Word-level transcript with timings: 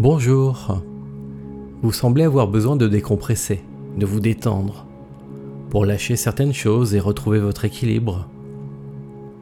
Bonjour. 0.00 0.80
Vous 1.82 1.92
semblez 1.92 2.24
avoir 2.24 2.48
besoin 2.48 2.74
de 2.74 2.88
décompresser, 2.88 3.60
de 3.98 4.06
vous 4.06 4.18
détendre, 4.18 4.86
pour 5.68 5.84
lâcher 5.84 6.16
certaines 6.16 6.54
choses 6.54 6.94
et 6.94 7.00
retrouver 7.00 7.38
votre 7.38 7.66
équilibre. 7.66 8.26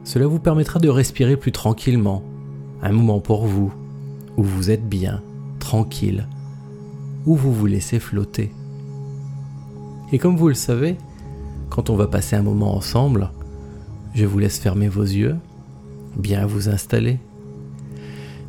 Cela 0.03 0.27
vous 0.27 0.39
permettra 0.39 0.81
de 0.81 0.89
respirer 0.89 1.37
plus 1.37 1.53
tranquillement, 1.53 2.25
un 2.81 2.91
moment 2.91 3.21
pour 3.21 3.45
vous, 3.45 3.71
où 4.35 4.43
vous 4.43 4.69
êtes 4.69 4.85
bien, 4.85 5.21
tranquille, 5.59 6.27
où 7.25 7.35
vous 7.35 7.53
vous 7.53 7.65
laissez 7.65 8.01
flotter. 8.01 8.51
Et 10.11 10.19
comme 10.19 10.35
vous 10.35 10.49
le 10.49 10.55
savez, 10.55 10.97
quand 11.69 11.89
on 11.89 11.95
va 11.95 12.07
passer 12.07 12.35
un 12.35 12.43
moment 12.43 12.75
ensemble, 12.75 13.31
je 14.13 14.25
vous 14.25 14.39
laisse 14.39 14.59
fermer 14.59 14.89
vos 14.89 15.03
yeux, 15.03 15.37
bien 16.17 16.45
vous 16.45 16.67
installer 16.67 17.17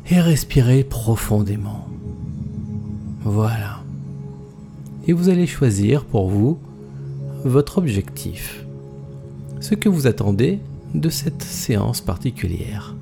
et 0.09 0.19
respirer 0.19 0.83
profondément. 0.83 1.90
Voilà. 3.23 3.83
Et 5.07 5.13
vous 5.13 5.29
allez 5.29 5.47
choisir 5.47 6.05
pour 6.05 6.27
vous 6.27 6.57
votre 7.43 7.77
objectif, 7.77 8.65
ce 9.59 9.75
que 9.75 9.89
vous 9.89 10.07
attendez 10.07 10.59
de 10.93 11.09
cette 11.09 11.41
séance 11.41 12.01
particulière. 12.01 12.95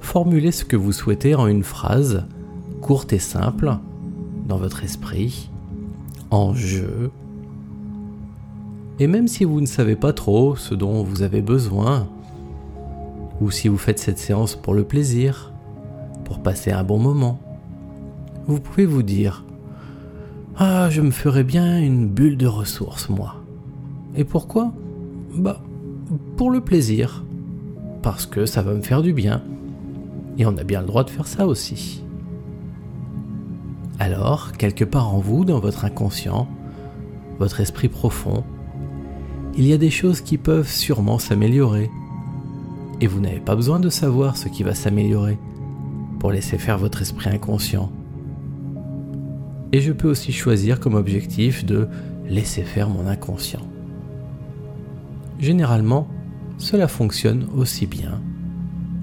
Formulez 0.00 0.52
ce 0.52 0.64
que 0.64 0.76
vous 0.76 0.92
souhaitez 0.92 1.34
en 1.34 1.46
une 1.46 1.62
phrase 1.64 2.24
courte 2.80 3.12
et 3.12 3.18
simple 3.18 3.76
dans 4.46 4.56
votre 4.56 4.84
esprit, 4.84 5.50
en 6.30 6.54
jeu. 6.54 7.10
Et 9.00 9.06
même 9.06 9.26
si 9.26 9.44
vous 9.44 9.60
ne 9.60 9.66
savez 9.66 9.96
pas 9.96 10.12
trop 10.12 10.54
ce 10.54 10.74
dont 10.74 11.02
vous 11.02 11.22
avez 11.22 11.42
besoin, 11.42 12.06
ou 13.40 13.50
si 13.50 13.68
vous 13.68 13.78
faites 13.78 13.98
cette 13.98 14.18
séance 14.18 14.54
pour 14.54 14.74
le 14.74 14.84
plaisir, 14.84 15.52
pour 16.24 16.40
passer 16.40 16.70
un 16.70 16.84
bon 16.84 16.98
moment, 16.98 17.40
vous 18.46 18.60
pouvez 18.60 18.86
vous 18.86 19.02
dire 19.02 19.44
Ah, 20.56 20.90
je 20.90 21.00
me 21.00 21.10
ferais 21.10 21.44
bien 21.44 21.80
une 21.80 22.08
bulle 22.08 22.36
de 22.36 22.46
ressources, 22.46 23.08
moi. 23.08 23.36
Et 24.16 24.24
pourquoi? 24.24 24.72
Bah, 25.34 25.62
pour 26.36 26.50
le 26.50 26.60
plaisir. 26.60 27.24
Parce 28.02 28.26
que 28.26 28.44
ça 28.44 28.62
va 28.62 28.74
me 28.74 28.82
faire 28.82 29.02
du 29.02 29.12
bien. 29.12 29.42
Et 30.36 30.44
on 30.46 30.56
a 30.58 30.64
bien 30.64 30.80
le 30.80 30.86
droit 30.86 31.04
de 31.04 31.10
faire 31.10 31.26
ça 31.26 31.46
aussi. 31.46 32.02
Alors, 33.98 34.52
quelque 34.52 34.84
part 34.84 35.14
en 35.14 35.18
vous, 35.18 35.44
dans 35.44 35.60
votre 35.60 35.84
inconscient, 35.84 36.48
votre 37.38 37.60
esprit 37.60 37.88
profond, 37.88 38.44
il 39.56 39.66
y 39.66 39.72
a 39.72 39.78
des 39.78 39.90
choses 39.90 40.20
qui 40.20 40.36
peuvent 40.36 40.68
sûrement 40.68 41.18
s'améliorer. 41.18 41.90
Et 43.00 43.06
vous 43.06 43.20
n'avez 43.20 43.40
pas 43.40 43.56
besoin 43.56 43.80
de 43.80 43.88
savoir 43.88 44.36
ce 44.36 44.48
qui 44.48 44.64
va 44.64 44.74
s'améliorer 44.74 45.38
pour 46.18 46.32
laisser 46.32 46.58
faire 46.58 46.76
votre 46.76 47.02
esprit 47.02 47.30
inconscient. 47.30 47.90
Et 49.74 49.80
je 49.80 49.90
peux 49.90 50.08
aussi 50.08 50.30
choisir 50.30 50.78
comme 50.78 50.94
objectif 50.94 51.66
de 51.66 51.88
laisser 52.28 52.62
faire 52.62 52.88
mon 52.88 53.08
inconscient. 53.08 53.66
Généralement, 55.40 56.06
cela 56.58 56.86
fonctionne 56.86 57.48
aussi 57.56 57.86
bien. 57.86 58.22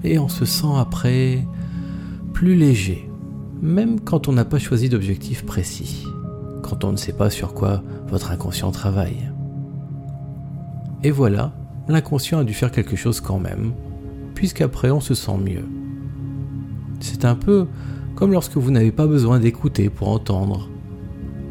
Et 0.02 0.18
on 0.18 0.30
se 0.30 0.46
sent 0.46 0.72
après 0.78 1.46
plus 2.32 2.54
léger, 2.54 3.06
même 3.60 4.00
quand 4.00 4.28
on 4.28 4.32
n'a 4.32 4.46
pas 4.46 4.58
choisi 4.58 4.88
d'objectif 4.88 5.44
précis, 5.44 6.06
quand 6.62 6.84
on 6.84 6.92
ne 6.92 6.96
sait 6.96 7.12
pas 7.12 7.28
sur 7.28 7.52
quoi 7.52 7.82
votre 8.08 8.30
inconscient 8.30 8.70
travaille. 8.70 9.30
Et 11.02 11.10
voilà, 11.10 11.52
l'inconscient 11.86 12.38
a 12.38 12.44
dû 12.44 12.54
faire 12.54 12.72
quelque 12.72 12.96
chose 12.96 13.20
quand 13.20 13.38
même, 13.38 13.74
puisqu'après 14.34 14.90
on 14.90 15.00
se 15.00 15.12
sent 15.12 15.36
mieux. 15.36 15.68
C'est 17.00 17.26
un 17.26 17.34
peu 17.34 17.66
comme 18.14 18.32
lorsque 18.32 18.56
vous 18.56 18.70
n'avez 18.70 18.92
pas 18.92 19.06
besoin 19.06 19.40
d'écouter 19.40 19.90
pour 19.90 20.08
entendre, 20.08 20.68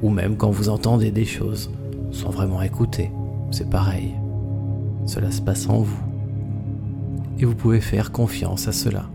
ou 0.01 0.09
même 0.09 0.37
quand 0.37 0.51
vous 0.51 0.69
entendez 0.69 1.11
des 1.11 1.25
choses 1.25 1.71
sans 2.11 2.29
vraiment 2.29 2.61
écouter, 2.61 3.11
c'est 3.51 3.69
pareil. 3.69 4.13
Cela 5.05 5.31
se 5.31 5.41
passe 5.41 5.69
en 5.69 5.79
vous. 5.79 6.03
Et 7.39 7.45
vous 7.45 7.55
pouvez 7.55 7.81
faire 7.81 8.11
confiance 8.11 8.67
à 8.67 8.71
cela. 8.71 9.09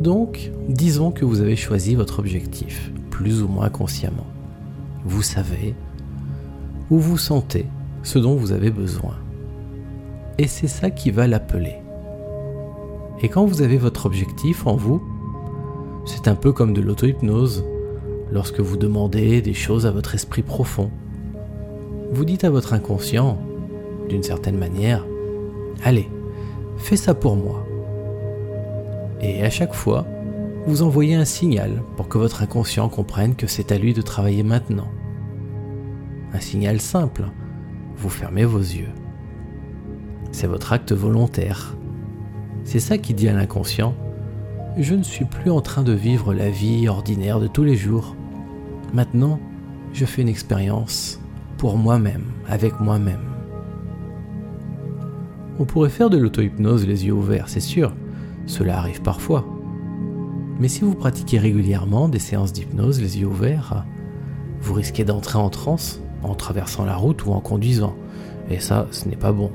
Donc, 0.00 0.50
disons 0.68 1.12
que 1.12 1.24
vous 1.24 1.40
avez 1.40 1.54
choisi 1.54 1.94
votre 1.94 2.18
objectif, 2.18 2.92
plus 3.10 3.42
ou 3.42 3.48
moins 3.48 3.68
consciemment. 3.68 4.26
Vous 5.04 5.22
savez 5.22 5.74
ou 6.90 6.98
vous 6.98 7.18
sentez 7.18 7.66
ce 8.02 8.18
dont 8.18 8.34
vous 8.34 8.52
avez 8.52 8.70
besoin. 8.70 9.14
Et 10.38 10.46
c'est 10.46 10.68
ça 10.68 10.90
qui 10.90 11.10
va 11.10 11.26
l'appeler. 11.26 11.76
Et 13.22 13.28
quand 13.28 13.44
vous 13.44 13.62
avez 13.62 13.76
votre 13.76 14.06
objectif 14.06 14.66
en 14.66 14.74
vous, 14.74 15.00
c'est 16.04 16.28
un 16.28 16.34
peu 16.34 16.52
comme 16.52 16.74
de 16.74 16.80
l'auto-hypnose, 16.80 17.64
lorsque 18.30 18.60
vous 18.60 18.76
demandez 18.76 19.42
des 19.42 19.54
choses 19.54 19.86
à 19.86 19.90
votre 19.90 20.14
esprit 20.14 20.42
profond. 20.42 20.90
Vous 22.12 22.24
dites 22.24 22.44
à 22.44 22.50
votre 22.50 22.72
inconscient, 22.72 23.38
d'une 24.08 24.22
certaine 24.22 24.58
manière, 24.58 25.06
allez, 25.84 26.08
fais 26.76 26.96
ça 26.96 27.14
pour 27.14 27.36
moi. 27.36 27.66
Et 29.20 29.42
à 29.44 29.50
chaque 29.50 29.74
fois, 29.74 30.06
vous 30.66 30.82
envoyez 30.82 31.14
un 31.14 31.24
signal 31.24 31.82
pour 31.96 32.08
que 32.08 32.18
votre 32.18 32.42
inconscient 32.42 32.88
comprenne 32.88 33.34
que 33.34 33.46
c'est 33.46 33.72
à 33.72 33.78
lui 33.78 33.94
de 33.94 34.02
travailler 34.02 34.42
maintenant. 34.42 34.88
Un 36.32 36.40
signal 36.40 36.80
simple, 36.80 37.24
vous 37.96 38.08
fermez 38.08 38.44
vos 38.44 38.58
yeux. 38.58 38.90
C'est 40.32 40.46
votre 40.46 40.72
acte 40.72 40.92
volontaire. 40.92 41.76
C'est 42.64 42.80
ça 42.80 42.96
qui 42.96 43.12
dit 43.12 43.28
à 43.28 43.34
l'inconscient, 43.34 43.94
je 44.78 44.94
ne 44.94 45.02
suis 45.02 45.24
plus 45.24 45.50
en 45.50 45.60
train 45.60 45.82
de 45.82 45.92
vivre 45.92 46.32
la 46.32 46.50
vie 46.50 46.88
ordinaire 46.88 47.40
de 47.40 47.46
tous 47.46 47.64
les 47.64 47.76
jours. 47.76 48.16
Maintenant, 48.94 49.38
je 49.92 50.04
fais 50.04 50.22
une 50.22 50.28
expérience 50.28 51.20
pour 51.58 51.76
moi-même, 51.76 52.24
avec 52.48 52.80
moi-même. 52.80 53.20
On 55.58 55.64
pourrait 55.64 55.90
faire 55.90 56.10
de 56.10 56.16
l'auto-hypnose 56.16 56.86
les 56.86 57.06
yeux 57.06 57.12
ouverts, 57.12 57.48
c'est 57.48 57.60
sûr, 57.60 57.94
cela 58.46 58.78
arrive 58.78 59.02
parfois. 59.02 59.46
Mais 60.58 60.68
si 60.68 60.80
vous 60.82 60.94
pratiquez 60.94 61.38
régulièrement 61.38 62.08
des 62.08 62.18
séances 62.18 62.52
d'hypnose 62.52 63.00
les 63.00 63.20
yeux 63.20 63.26
ouverts, 63.26 63.84
vous 64.60 64.74
risquez 64.74 65.04
d'entrer 65.04 65.38
en 65.38 65.50
transe 65.50 66.00
en 66.22 66.34
traversant 66.34 66.84
la 66.84 66.96
route 66.96 67.26
ou 67.26 67.32
en 67.32 67.40
conduisant. 67.40 67.94
Et 68.48 68.60
ça, 68.60 68.86
ce 68.90 69.08
n'est 69.08 69.16
pas 69.16 69.32
bon. 69.32 69.50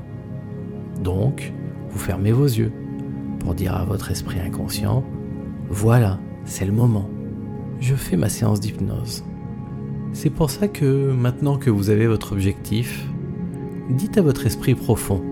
Donc, 1.02 1.52
vous 1.90 1.98
fermez 1.98 2.30
vos 2.30 2.44
yeux 2.44 2.72
pour 3.40 3.54
dire 3.54 3.74
à 3.74 3.84
votre 3.84 4.10
esprit 4.10 4.40
inconscient, 4.40 5.04
voilà, 5.70 6.18
c'est 6.44 6.64
le 6.64 6.72
moment. 6.72 7.08
Je 7.80 7.94
fais 7.94 8.16
ma 8.16 8.28
séance 8.28 8.60
d'hypnose. 8.60 9.24
C'est 10.12 10.30
pour 10.30 10.50
ça 10.50 10.68
que 10.68 11.12
maintenant 11.12 11.58
que 11.58 11.70
vous 11.70 11.90
avez 11.90 12.06
votre 12.06 12.32
objectif, 12.32 13.06
dites 13.90 14.18
à 14.18 14.22
votre 14.22 14.46
esprit 14.46 14.74
profond, 14.74 15.22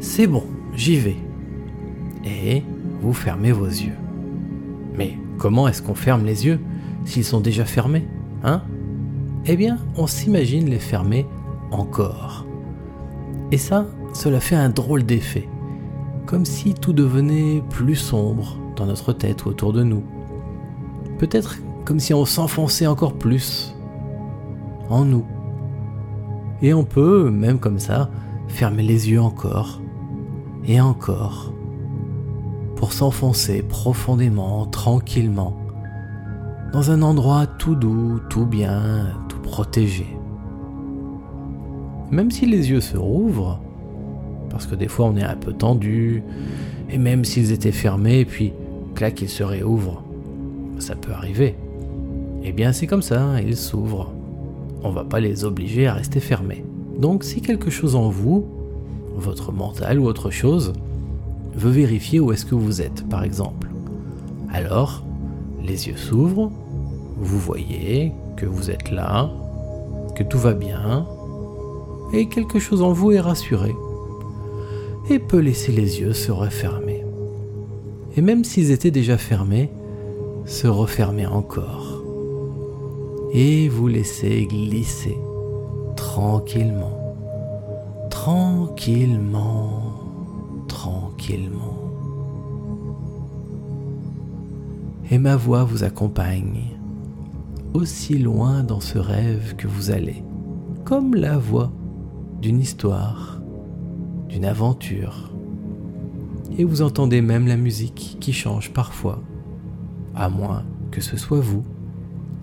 c'est 0.00 0.26
bon, 0.26 0.44
j'y 0.74 0.96
vais. 0.96 1.16
Et 2.24 2.62
vous 3.00 3.12
fermez 3.12 3.52
vos 3.52 3.66
yeux. 3.66 3.96
Mais 4.96 5.16
comment 5.38 5.68
est-ce 5.68 5.82
qu'on 5.82 5.94
ferme 5.94 6.24
les 6.24 6.46
yeux 6.46 6.58
s'ils 7.04 7.24
sont 7.24 7.40
déjà 7.40 7.64
fermés 7.64 8.06
Hein? 8.42 8.62
Eh 9.46 9.56
bien, 9.56 9.78
on 9.96 10.06
s'imagine 10.06 10.68
les 10.68 10.78
fermer 10.78 11.26
encore. 11.70 12.46
Et 13.50 13.58
ça, 13.58 13.86
cela 14.12 14.40
fait 14.40 14.56
un 14.56 14.68
drôle 14.68 15.04
d'effet. 15.04 15.48
Comme 16.28 16.44
si 16.44 16.74
tout 16.74 16.92
devenait 16.92 17.62
plus 17.70 17.96
sombre 17.96 18.58
dans 18.76 18.84
notre 18.84 19.14
tête 19.14 19.46
ou 19.46 19.48
autour 19.48 19.72
de 19.72 19.82
nous. 19.82 20.02
Peut-être 21.18 21.56
comme 21.86 21.98
si 21.98 22.12
on 22.12 22.26
s'enfonçait 22.26 22.86
encore 22.86 23.14
plus 23.14 23.74
en 24.90 25.06
nous. 25.06 25.24
Et 26.60 26.74
on 26.74 26.84
peut, 26.84 27.30
même 27.30 27.58
comme 27.58 27.78
ça, 27.78 28.10
fermer 28.46 28.82
les 28.82 29.08
yeux 29.08 29.22
encore 29.22 29.80
et 30.66 30.82
encore 30.82 31.54
pour 32.76 32.92
s'enfoncer 32.92 33.62
profondément, 33.62 34.66
tranquillement, 34.66 35.56
dans 36.74 36.90
un 36.90 37.00
endroit 37.00 37.46
tout 37.46 37.74
doux, 37.74 38.20
tout 38.28 38.44
bien, 38.44 39.06
tout 39.30 39.40
protégé. 39.40 40.06
Même 42.10 42.30
si 42.30 42.44
les 42.44 42.68
yeux 42.68 42.82
se 42.82 42.98
rouvrent, 42.98 43.62
parce 44.50 44.66
que 44.66 44.74
des 44.74 44.88
fois 44.88 45.06
on 45.06 45.16
est 45.16 45.24
un 45.24 45.36
peu 45.36 45.52
tendu, 45.52 46.22
et 46.90 46.98
même 46.98 47.24
s'ils 47.24 47.52
étaient 47.52 47.72
fermés, 47.72 48.24
puis 48.24 48.52
clac, 48.94 49.20
ils 49.22 49.28
se 49.28 49.42
réouvrent, 49.42 50.02
ça 50.78 50.94
peut 50.94 51.12
arriver. 51.12 51.54
Eh 52.44 52.52
bien 52.52 52.72
c'est 52.72 52.86
comme 52.86 53.02
ça, 53.02 53.22
hein, 53.22 53.40
ils 53.40 53.56
s'ouvrent. 53.56 54.12
On 54.82 54.90
va 54.90 55.04
pas 55.04 55.20
les 55.20 55.44
obliger 55.44 55.86
à 55.86 55.94
rester 55.94 56.20
fermés. 56.20 56.64
Donc 56.98 57.24
si 57.24 57.40
quelque 57.40 57.70
chose 57.70 57.94
en 57.94 58.08
vous, 58.08 58.46
votre 59.16 59.52
mental 59.52 59.98
ou 59.98 60.06
autre 60.06 60.30
chose, 60.30 60.72
veut 61.54 61.70
vérifier 61.70 62.20
où 62.20 62.32
est-ce 62.32 62.46
que 62.46 62.54
vous 62.54 62.80
êtes, 62.80 63.08
par 63.08 63.24
exemple. 63.24 63.68
Alors, 64.52 65.02
les 65.62 65.88
yeux 65.88 65.96
s'ouvrent, 65.96 66.50
vous 67.16 67.38
voyez 67.38 68.12
que 68.36 68.46
vous 68.46 68.70
êtes 68.70 68.90
là, 68.90 69.30
que 70.14 70.22
tout 70.22 70.38
va 70.38 70.54
bien, 70.54 71.06
et 72.12 72.28
quelque 72.28 72.58
chose 72.58 72.80
en 72.80 72.92
vous 72.92 73.12
est 73.12 73.20
rassuré, 73.20 73.74
et 75.10 75.18
peut 75.18 75.38
laisser 75.38 75.72
les 75.72 76.00
yeux 76.00 76.12
se 76.12 76.30
refermer. 76.30 77.04
et 78.16 78.20
même 78.20 78.42
s'ils 78.42 78.72
étaient 78.72 78.90
déjà 78.90 79.16
fermés, 79.16 79.70
se 80.44 80.66
refermer 80.66 81.26
encore. 81.26 82.02
Et 83.32 83.68
vous 83.68 83.86
laissez 83.86 84.46
glisser 84.46 85.16
tranquillement, 85.94 86.98
tranquillement, 88.10 89.82
tranquillement. 90.66 91.78
Et 95.10 95.18
ma 95.18 95.36
voix 95.36 95.64
vous 95.64 95.84
accompagne 95.84 96.76
aussi 97.74 98.18
loin 98.18 98.62
dans 98.62 98.80
ce 98.80 98.98
rêve 98.98 99.54
que 99.56 99.68
vous 99.68 99.90
allez, 99.90 100.22
comme 100.84 101.14
la 101.14 101.38
voix 101.38 101.70
d'une 102.40 102.60
histoire, 102.60 103.37
d'une 104.28 104.44
aventure. 104.44 105.30
Et 106.58 106.64
vous 106.64 106.82
entendez 106.82 107.20
même 107.20 107.46
la 107.46 107.56
musique 107.56 108.16
qui 108.20 108.32
change 108.32 108.72
parfois 108.72 109.20
à 110.14 110.28
moins 110.28 110.64
que 110.90 111.00
ce 111.00 111.16
soit 111.16 111.40
vous 111.40 111.64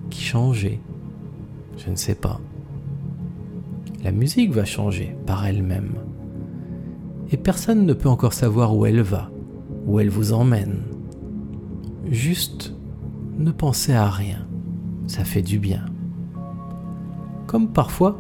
qui 0.09 0.21
changez. 0.21 0.79
Je 1.77 1.89
ne 1.89 1.95
sais 1.95 2.15
pas. 2.15 2.39
La 4.03 4.11
musique 4.11 4.51
va 4.51 4.65
changer 4.65 5.15
par 5.25 5.45
elle-même. 5.45 5.95
Et 7.31 7.37
personne 7.37 7.85
ne 7.85 7.93
peut 7.93 8.09
encore 8.09 8.33
savoir 8.33 8.75
où 8.75 8.85
elle 8.85 9.01
va, 9.01 9.31
où 9.87 9.99
elle 9.99 10.09
vous 10.09 10.31
emmène. 10.31 10.83
Juste 12.09 12.73
ne 13.37 13.51
pensez 13.51 13.93
à 13.93 14.09
rien. 14.09 14.47
Ça 15.07 15.23
fait 15.23 15.41
du 15.41 15.59
bien. 15.59 15.85
Comme 17.47 17.69
parfois, 17.69 18.19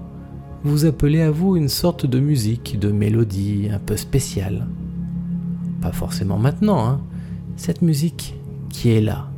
vous 0.65 0.85
appelez 0.85 1.21
à 1.21 1.29
vous 1.29 1.55
une 1.55 1.69
sorte 1.69 2.07
de 2.07 2.19
musique, 2.19 2.79
de 2.79 2.91
mélodie 2.91 3.69
un 3.71 3.77
peu 3.77 3.95
spéciale. 3.95 4.65
Pas 5.79 5.91
forcément 5.91 6.39
maintenant, 6.39 6.87
hein. 6.87 7.01
Cette 7.55 7.83
musique 7.83 8.35
qui 8.69 8.89
est 8.89 8.99
là, 8.99 9.29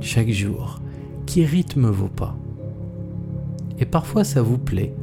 chaque 0.00 0.30
jour 0.30 0.80
qui 1.26 1.44
rythme 1.44 1.90
vos 1.90 2.08
pas. 2.08 2.34
Et 3.78 3.84
parfois 3.84 4.24
ça 4.24 4.40
vous 4.40 4.56
plaît, 4.56 4.94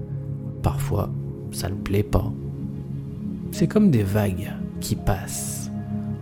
parfois 0.63 1.11
ça 1.51 1.69
ne 1.69 1.75
plaît 1.75 2.01
pas. 2.01 2.33
C'est 3.51 3.67
comme 3.67 3.91
des 3.91 4.03
vagues 4.03 4.51
qui 4.79 4.95
passent, 4.95 5.69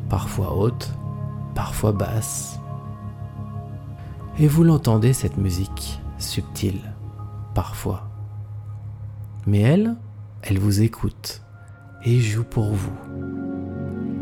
parfois 0.10 0.58
hautes, 0.58 0.94
parfois 1.56 1.94
basses. 1.94 2.60
Et 4.38 4.48
vous 4.48 4.66
l'entendez 4.66 5.14
cette 5.14 5.38
musique 5.38 6.02
subtile, 6.18 6.82
parfois. 7.56 8.11
Mais 9.48 9.60
elle, 9.62 9.96
elle 10.44 10.60
vous 10.60 10.82
écoute 10.82 11.42
et 12.06 12.20
joue 12.20 12.44
pour 12.44 12.72
vous. 12.72 12.94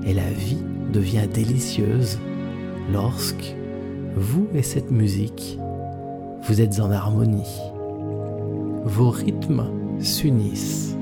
Et 0.06 0.14
la 0.14 0.30
vie 0.30 0.64
devient 0.94 1.28
délicieuse 1.32 2.20
lorsque 2.92 3.56
vous 4.16 4.48
et 4.54 4.64
cette 4.64 4.92
musique, 4.92 5.60
vous 6.44 6.62
êtes 6.62 6.80
en 6.80 6.92
harmonie. 6.92 7.60
Vos 8.86 9.10
rythmes 9.10 9.70
s'unissent 10.00 10.96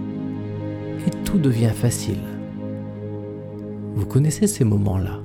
et 1.05 1.11
tout 1.23 1.37
devient 1.37 1.73
facile. 1.73 2.21
Vous 3.95 4.05
connaissez 4.05 4.47
ces 4.47 4.63
moments-là, 4.63 5.19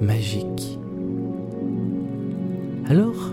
magiques. 0.00 0.78
Alors, 2.86 3.30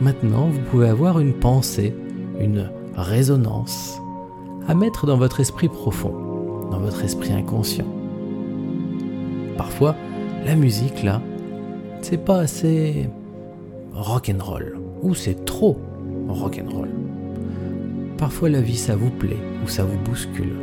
maintenant, 0.00 0.48
vous 0.48 0.60
pouvez 0.70 0.88
avoir 0.88 1.20
une 1.20 1.32
pensée, 1.32 1.94
une 2.40 2.70
résonance 3.02 4.00
à 4.68 4.74
mettre 4.74 5.06
dans 5.06 5.16
votre 5.16 5.40
esprit 5.40 5.68
profond, 5.68 6.14
dans 6.70 6.78
votre 6.78 7.04
esprit 7.04 7.32
inconscient. 7.32 7.86
Parfois, 9.56 9.94
la 10.44 10.56
musique, 10.56 11.02
là, 11.02 11.20
c'est 12.02 12.22
pas 12.22 12.40
assez 12.40 13.08
rock'n'roll, 13.92 14.78
ou 15.02 15.14
c'est 15.14 15.44
trop 15.44 15.78
rock'n'roll. 16.28 16.90
Parfois 18.18 18.48
la 18.48 18.60
vie 18.60 18.76
ça 18.76 18.96
vous 18.96 19.10
plaît 19.10 19.38
ou 19.64 19.68
ça 19.68 19.84
vous 19.84 19.98
bouscule, 19.98 20.56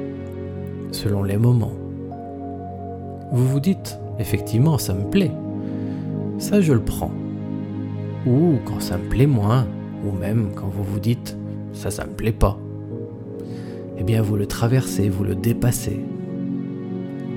selon 0.92 1.24
les 1.24 1.38
moments. 1.38 1.74
Vous 3.32 3.48
vous 3.48 3.60
dites, 3.60 4.00
effectivement 4.20 4.78
ça 4.78 4.94
me 4.94 5.10
plaît, 5.10 5.32
ça 6.38 6.62
je 6.62 6.74
le 6.74 6.82
prends. 6.82 7.12
Ou 8.26 8.56
quand 8.66 8.80
ça 8.80 8.98
me 8.98 9.10
plaît 9.10 9.28
moins, 9.28 9.66
ou 10.06 10.12
même 10.12 10.52
quand 10.56 10.68
vous 10.68 10.84
vous 10.84 11.00
dites, 11.00 11.38
ça 11.74 11.92
ça 11.92 12.06
me 12.06 12.14
plaît 12.14 12.32
pas. 12.32 12.58
Eh 13.98 14.04
bien 14.04 14.22
vous 14.22 14.36
le 14.36 14.46
traversez, 14.46 15.10
vous 15.10 15.24
le 15.24 15.36
dépassez. 15.36 16.00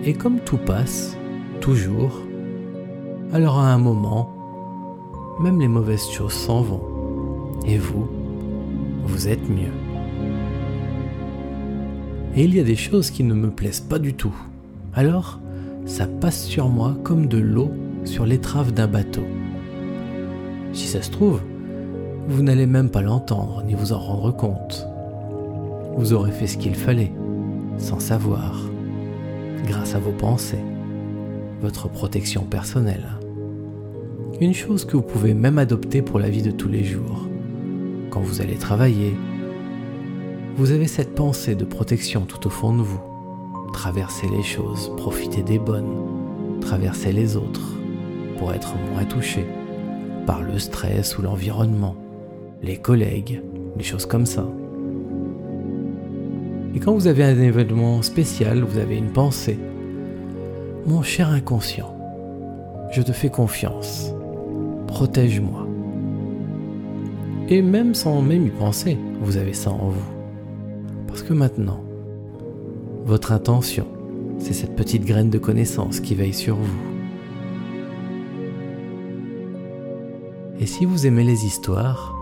Et 0.05 0.13
comme 0.13 0.41
tout 0.41 0.59
passe, 0.59 1.17
toujours, 1.61 2.21
alors 3.33 3.59
à 3.59 3.73
un 3.73 3.79
moment, 3.79 4.35
même 5.41 5.61
les 5.61 5.69
mauvaises 5.69 6.09
choses 6.09 6.33
s'en 6.33 6.63
vont. 6.63 6.83
Et 7.67 7.79
vous, 7.79 8.09
vous 9.05 9.29
êtes 9.29 9.49
mieux. 9.49 9.73
Et 12.37 12.45
il 12.45 12.55
y 12.55 12.61
a 12.61 12.65
des 12.65 12.77
choses 12.77 13.11
qui 13.11 13.25
ne 13.25 13.35
me 13.35 13.51
plaisent 13.51 13.81
pas 13.81 13.99
du 13.99 14.15
tout. 14.15 14.35
Alors, 14.95 15.39
ça 15.87 16.07
passe 16.07 16.45
sur 16.45 16.69
moi 16.69 16.97
comme 17.03 17.27
de 17.27 17.39
l'eau 17.39 17.71
sur 18.05 18.27
l'étrave 18.27 18.73
d'un 18.73 18.87
bateau. 18.87 19.25
Si 20.73 20.87
ça 20.87 21.03
se 21.03 21.11
trouve, 21.11 21.41
vous 22.26 22.43
n'allez 22.43 22.67
même 22.67 22.91
pas 22.91 23.03
l'entendre 23.03 23.62
ni 23.65 23.75
vous 23.75 23.93
en 23.93 23.99
rendre 23.99 24.31
compte. 24.35 24.87
Vous 25.97 26.12
aurez 26.12 26.32
fait 26.32 26.47
ce 26.47 26.59
qu'il 26.59 26.75
fallait, 26.75 27.12
sans 27.79 28.00
savoir, 28.00 28.61
grâce 29.67 29.94
à 29.94 29.99
vos 29.99 30.12
pensées 30.12 30.65
votre 31.61 31.88
protection 31.88 32.43
personnelle. 32.43 33.09
Une 34.41 34.53
chose 34.53 34.85
que 34.85 34.97
vous 34.97 35.03
pouvez 35.03 35.32
même 35.32 35.59
adopter 35.59 36.03
pour 36.03 36.19
la 36.19 36.29
vie 36.29 36.43
de 36.43 36.50
tous 36.50 36.69
les 36.69 36.85
jours. 36.85 37.26
Quand 38.11 38.21
vous 38.21 38.43
allez 38.43 38.56
travailler, 38.56 39.15
vous 40.56 40.73
avez 40.73 40.87
cette 40.87 41.15
pensée 41.15 41.55
de 41.55 41.65
protection 41.65 42.23
tout 42.23 42.47
au 42.47 42.50
fond 42.50 42.76
de 42.76 42.82
vous. 42.82 43.00
Traversez 43.73 44.29
les 44.29 44.43
choses, 44.43 44.93
profitez 44.97 45.43
des 45.43 45.59
bonnes, 45.59 46.61
traversez 46.61 47.12
les 47.12 47.37
autres 47.37 47.73
pour 48.38 48.53
être 48.53 48.75
moins 48.93 49.05
touché 49.05 49.47
par 50.26 50.43
le 50.43 50.59
stress 50.59 51.17
ou 51.19 51.23
l'environnement, 51.23 51.97
les 52.64 52.78
collègues, 52.78 53.43
des 53.76 53.84
choses 53.84 54.06
comme 54.06 54.25
ça. 54.25 54.46
Et 56.75 56.81
quand 56.81 56.94
vous 56.94 57.06
avez 57.06 57.22
un 57.22 57.38
événement 57.38 58.02
spécial, 58.02 58.62
vous 58.62 58.78
avez 58.78 58.96
une 58.96 59.12
pensée, 59.12 59.58
mon 60.87 61.02
cher 61.02 61.28
inconscient, 61.28 61.94
je 62.90 63.02
te 63.02 63.12
fais 63.12 63.28
confiance. 63.28 64.12
Protège-moi. 64.87 65.66
Et 67.49 67.61
même 67.61 67.94
sans 67.94 68.23
même 68.23 68.47
y 68.47 68.50
penser, 68.50 68.97
vous 69.21 69.37
avez 69.37 69.52
ça 69.52 69.71
en 69.71 69.88
vous. 69.88 70.12
Parce 71.06 71.23
que 71.23 71.35
maintenant, 71.35 71.85
votre 73.04 73.33
intention, 73.33 73.87
c'est 74.38 74.54
cette 74.54 74.75
petite 74.75 75.04
graine 75.04 75.30
de 75.30 75.38
connaissance 75.38 76.00
qui 76.00 76.14
veille 76.14 76.33
sur 76.33 76.56
vous. 76.56 76.78
Et 80.61 80.66
si 80.66 80.87
vous 80.87 81.06
aimez 81.06 81.25
les 81.25 81.44
histoires, 81.44 82.13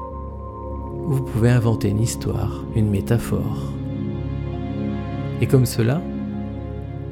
vous 1.05 1.23
pouvez 1.23 1.51
inventer 1.51 1.89
une 1.89 2.01
histoire, 2.01 2.65
une 2.77 2.89
métaphore. 2.89 3.73
Et 5.41 5.47
comme 5.47 5.67
cela, 5.67 6.01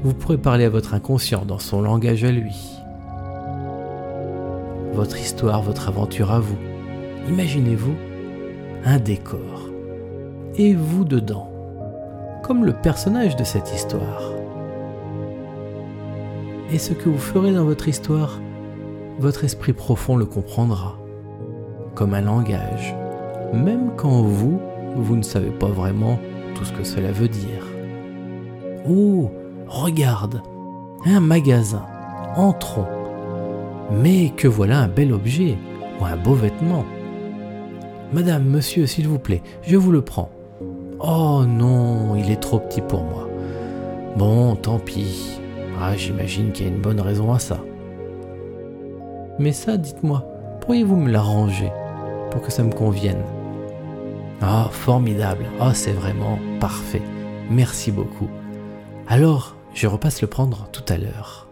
vous 0.05 0.15
pourrez 0.15 0.39
parler 0.39 0.65
à 0.65 0.71
votre 0.71 0.95
inconscient 0.95 1.45
dans 1.45 1.59
son 1.59 1.83
langage 1.83 2.25
à 2.25 2.31
lui. 2.31 2.57
Votre 4.93 5.19
histoire, 5.19 5.63
votre 5.63 5.89
aventure 5.89 6.31
à 6.31 6.41
vous. 6.41 6.57
Imaginez-vous 7.29 7.95
un 8.85 8.99
décor. 8.99 9.69
Et 10.57 10.75
vous 10.75 11.05
dedans, 11.05 11.51
comme 12.43 12.65
le 12.65 12.73
personnage 12.73 13.37
de 13.37 13.45
cette 13.45 13.73
histoire. 13.75 14.33
Et 16.73 16.79
ce 16.79 16.93
que 16.93 17.09
vous 17.09 17.19
ferez 17.19 17.53
dans 17.53 17.65
votre 17.65 17.89
histoire, 17.89 18.41
votre 19.19 19.45
esprit 19.45 19.73
profond 19.73 20.17
le 20.17 20.27
comprendra, 20.27 20.97
comme 21.95 22.15
un 22.15 22.23
langage, 22.23 22.95
même 23.53 23.91
quand 23.97 24.23
vous, 24.23 24.61
vous 24.97 25.17
ne 25.17 25.23
savez 25.23 25.51
pas 25.51 25.69
vraiment 25.69 26.19
tout 26.55 26.65
ce 26.65 26.73
que 26.73 26.85
cela 26.85 27.13
veut 27.13 27.29
dire. 27.29 27.67
Oh, 28.89 29.31
Regarde, 29.71 30.43
un 31.07 31.21
magasin. 31.21 31.87
Entrons. 32.35 32.89
Mais 33.93 34.31
que 34.37 34.49
voilà 34.49 34.81
un 34.81 34.89
bel 34.89 35.13
objet 35.13 35.57
ou 36.01 36.05
un 36.05 36.17
beau 36.17 36.35
vêtement. 36.35 36.85
Madame, 38.13 38.47
monsieur, 38.47 38.87
s'il 38.87 39.07
vous 39.07 39.21
plaît, 39.21 39.43
je 39.63 39.77
vous 39.77 39.93
le 39.93 40.03
prends. 40.03 40.31
Oh 40.99 41.45
non, 41.47 42.17
il 42.17 42.33
est 42.33 42.41
trop 42.41 42.59
petit 42.59 42.81
pour 42.81 43.05
moi. 43.05 43.29
Bon, 44.17 44.57
tant 44.57 44.81
pis. 44.81 45.41
Ah, 45.81 45.97
j'imagine 45.97 46.51
qu'il 46.51 46.67
y 46.67 46.69
a 46.69 46.73
une 46.73 46.81
bonne 46.83 47.01
raison 47.01 47.33
à 47.33 47.39
ça. 47.39 47.59
Mais 49.39 49.53
ça, 49.53 49.77
dites-moi, 49.77 50.27
pourriez-vous 50.63 50.97
me 50.97 51.13
l'arranger 51.13 51.71
pour 52.33 52.43
que 52.43 52.51
ça 52.51 52.65
me 52.65 52.73
convienne? 52.73 53.23
Ah, 54.41 54.69
formidable. 54.71 55.47
Ah, 55.61 55.75
c'est 55.75 55.93
vraiment 55.93 56.39
parfait. 56.61 57.03
Merci 57.51 57.93
beaucoup. 57.93 58.29
Alors, 59.07 59.55
je 59.75 59.87
repasse 59.87 60.23
le 60.23 60.29
prendre 60.29 60.69
tout 60.73 60.85
à 60.89 60.97
l'heure. 60.97 61.49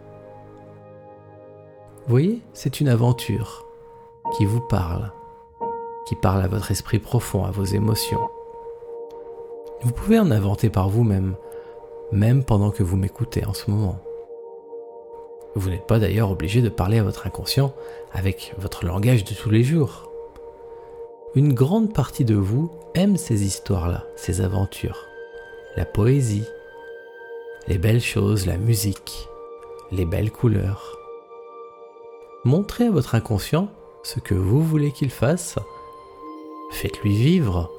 voyez, 2.07 2.41
c'est 2.55 2.81
une 2.81 2.89
aventure 2.89 3.67
qui 4.37 4.47
vous 4.47 4.61
parle, 4.61 5.13
qui 6.07 6.15
parle 6.15 6.43
à 6.43 6.49
votre 6.49 6.71
esprit 6.71 6.99
profond, 6.99 7.45
à 7.45 7.51
vos 7.51 7.65
émotions. 7.65 8.31
Vous 9.83 9.93
pouvez 9.93 10.19
en 10.19 10.31
inventer 10.31 10.71
par 10.71 10.89
vous-même, 10.89 11.37
même 12.11 12.43
pendant 12.43 12.71
que 12.71 12.83
vous 12.83 12.97
m'écoutez 12.97 13.45
en 13.45 13.53
ce 13.53 13.71
moment. 13.71 13.99
Vous 15.55 15.71
n'êtes 15.71 15.87
pas 15.87 15.99
d'ailleurs 15.99 16.31
obligé 16.31 16.63
de 16.63 16.69
parler 16.69 16.99
à 16.99 17.03
votre 17.03 17.27
inconscient 17.27 17.73
avec 18.13 18.55
votre 18.59 18.87
langage 18.87 19.25
de 19.25 19.35
tous 19.35 19.51
les 19.51 19.63
jours. 19.63 20.08
Une 21.35 21.53
grande 21.53 21.93
partie 21.93 22.25
de 22.25 22.35
vous 22.35 22.71
aime 22.95 23.19
ces 23.19 23.45
histoires-là, 23.45 24.07
ces 24.17 24.41
aventures, 24.41 25.07
la 25.77 25.85
poésie, 25.85 26.47
les 27.69 27.77
belles 27.77 28.01
choses, 28.01 28.47
la 28.47 28.57
musique, 28.57 29.29
les 29.93 30.07
belles 30.07 30.33
couleurs. 30.33 30.97
Montrez 32.45 32.87
à 32.87 32.91
votre 32.91 33.15
inconscient 33.15 33.69
ce 34.03 34.21
que 34.21 34.35
vous 34.35 34.63
voulez 34.63 34.91
qu'il 34.91 35.11
fasse, 35.11 35.59
faites-lui 36.71 37.15
vivre, 37.15 37.71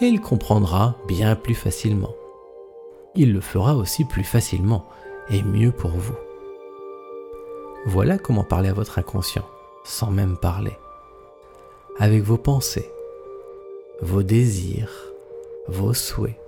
et 0.00 0.06
il 0.06 0.20
comprendra 0.20 0.96
bien 1.06 1.36
plus 1.36 1.54
facilement. 1.54 2.14
Il 3.14 3.32
le 3.32 3.40
fera 3.40 3.76
aussi 3.76 4.04
plus 4.04 4.24
facilement 4.24 4.84
et 5.30 5.44
mieux 5.44 5.70
pour 5.70 5.92
vous. 5.92 6.16
Voilà 7.86 8.18
comment 8.18 8.42
parler 8.42 8.70
à 8.70 8.74
votre 8.74 8.98
inconscient, 8.98 9.46
sans 9.84 10.10
même 10.10 10.36
parler. 10.36 10.76
Avec 11.98 12.22
vos 12.22 12.38
pensées, 12.38 12.90
vos 14.00 14.22
désirs, 14.22 15.12
vos 15.68 15.94
souhaits. 15.94 16.38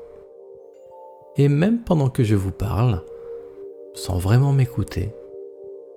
Et 1.36 1.48
même 1.48 1.84
pendant 1.84 2.10
que 2.10 2.24
je 2.24 2.34
vous 2.34 2.50
parle, 2.50 3.02
sans 3.94 4.18
vraiment 4.18 4.52
m'écouter, 4.52 5.10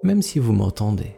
même 0.03 0.21
si 0.21 0.39
vous 0.39 0.53
m'entendez. 0.53 1.11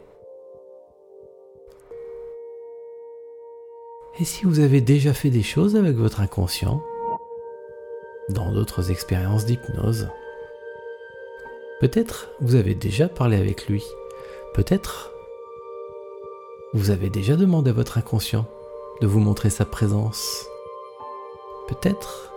Et 4.20 4.24
si 4.24 4.44
vous 4.44 4.60
avez 4.60 4.80
déjà 4.80 5.12
fait 5.12 5.30
des 5.30 5.42
choses 5.42 5.76
avec 5.76 5.96
votre 5.96 6.20
inconscient, 6.20 6.82
dans 8.30 8.52
d'autres 8.52 8.90
expériences 8.90 9.44
d'hypnose, 9.44 10.08
peut-être 11.80 12.30
vous 12.40 12.54
avez 12.54 12.74
déjà 12.74 13.08
parlé 13.08 13.36
avec 13.36 13.66
lui 13.66 13.84
Peut-être 14.54 15.14
vous 16.74 16.90
avez 16.90 17.10
déjà 17.10 17.36
demandé 17.36 17.68
à 17.68 17.74
votre 17.74 17.98
inconscient 17.98 18.46
de 19.02 19.06
vous 19.06 19.20
montrer 19.20 19.50
sa 19.50 19.66
présence. 19.66 20.46
Peut-être 21.68 22.32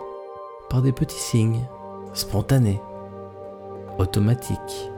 par 0.68 0.82
des 0.82 0.92
petits 0.92 1.18
signes 1.18 1.66
spontanés, 2.12 2.80
automatiques. 3.98 4.90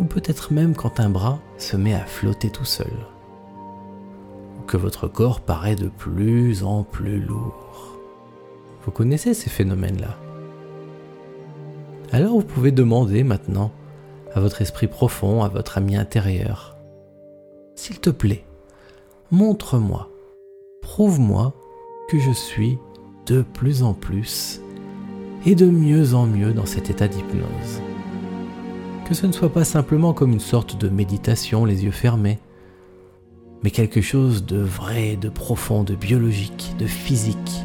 Ou 0.00 0.04
peut-être 0.04 0.52
même 0.52 0.74
quand 0.74 0.98
un 0.98 1.10
bras 1.10 1.38
se 1.58 1.76
met 1.76 1.94
à 1.94 2.04
flotter 2.04 2.50
tout 2.50 2.64
seul. 2.64 2.92
Ou 4.58 4.62
que 4.66 4.76
votre 4.76 5.06
corps 5.06 5.40
paraît 5.40 5.76
de 5.76 5.88
plus 5.88 6.64
en 6.64 6.82
plus 6.82 7.20
lourd. 7.20 7.98
Vous 8.84 8.90
connaissez 8.90 9.32
ces 9.32 9.50
phénomènes-là. 9.50 10.16
Alors 12.10 12.32
vous 12.32 12.42
pouvez 12.42 12.72
demander 12.72 13.22
maintenant 13.22 13.70
à 14.34 14.40
votre 14.40 14.60
esprit 14.60 14.88
profond, 14.88 15.44
à 15.44 15.48
votre 15.48 15.78
ami 15.78 15.94
intérieur. 15.96 16.71
S'il 17.74 18.00
te 18.00 18.10
plaît, 18.10 18.44
montre-moi, 19.30 20.10
prouve-moi 20.82 21.54
que 22.08 22.18
je 22.18 22.30
suis 22.30 22.78
de 23.26 23.42
plus 23.42 23.82
en 23.82 23.94
plus 23.94 24.60
et 25.46 25.54
de 25.54 25.66
mieux 25.66 26.14
en 26.14 26.26
mieux 26.26 26.52
dans 26.52 26.66
cet 26.66 26.90
état 26.90 27.08
d'hypnose. 27.08 27.80
Que 29.06 29.14
ce 29.14 29.26
ne 29.26 29.32
soit 29.32 29.52
pas 29.52 29.64
simplement 29.64 30.12
comme 30.12 30.32
une 30.32 30.40
sorte 30.40 30.78
de 30.78 30.88
méditation 30.88 31.64
les 31.64 31.84
yeux 31.84 31.90
fermés, 31.90 32.38
mais 33.62 33.70
quelque 33.70 34.02
chose 34.02 34.44
de 34.44 34.58
vrai, 34.58 35.16
de 35.16 35.28
profond, 35.28 35.82
de 35.82 35.94
biologique, 35.94 36.74
de 36.78 36.86
physique, 36.86 37.64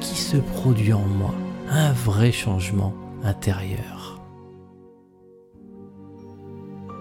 qui 0.00 0.16
se 0.16 0.36
produit 0.36 0.92
en 0.92 1.06
moi, 1.06 1.34
un 1.70 1.92
vrai 1.92 2.32
changement 2.32 2.94
intérieur. 3.22 4.20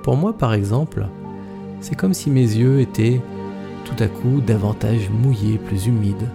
Pour 0.04 0.16
moi, 0.16 0.38
par 0.38 0.54
exemple, 0.54 1.08
c'est 1.84 1.96
comme 1.96 2.14
si 2.14 2.30
mes 2.30 2.40
yeux 2.40 2.80
étaient 2.80 3.22
tout 3.84 4.02
à 4.02 4.08
coup 4.08 4.40
davantage 4.40 5.10
mouillés, 5.10 5.58
plus 5.58 5.88
humides. 5.88 6.30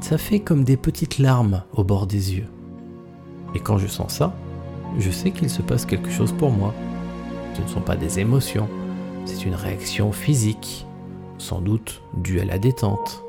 Ça 0.00 0.18
fait 0.18 0.40
comme 0.40 0.62
des 0.62 0.76
petites 0.76 1.18
larmes 1.18 1.62
au 1.72 1.84
bord 1.84 2.06
des 2.06 2.34
yeux. 2.34 2.48
Et 3.54 3.60
quand 3.60 3.78
je 3.78 3.86
sens 3.86 4.12
ça, 4.12 4.34
je 4.98 5.10
sais 5.10 5.30
qu'il 5.30 5.48
se 5.48 5.62
passe 5.62 5.86
quelque 5.86 6.10
chose 6.10 6.32
pour 6.32 6.50
moi. 6.50 6.74
Ce 7.54 7.62
ne 7.62 7.66
sont 7.66 7.80
pas 7.80 7.96
des 7.96 8.18
émotions, 8.18 8.68
c'est 9.24 9.46
une 9.46 9.54
réaction 9.54 10.12
physique, 10.12 10.86
sans 11.38 11.62
doute 11.62 12.02
due 12.18 12.40
à 12.40 12.44
la 12.44 12.58
détente. 12.58 13.24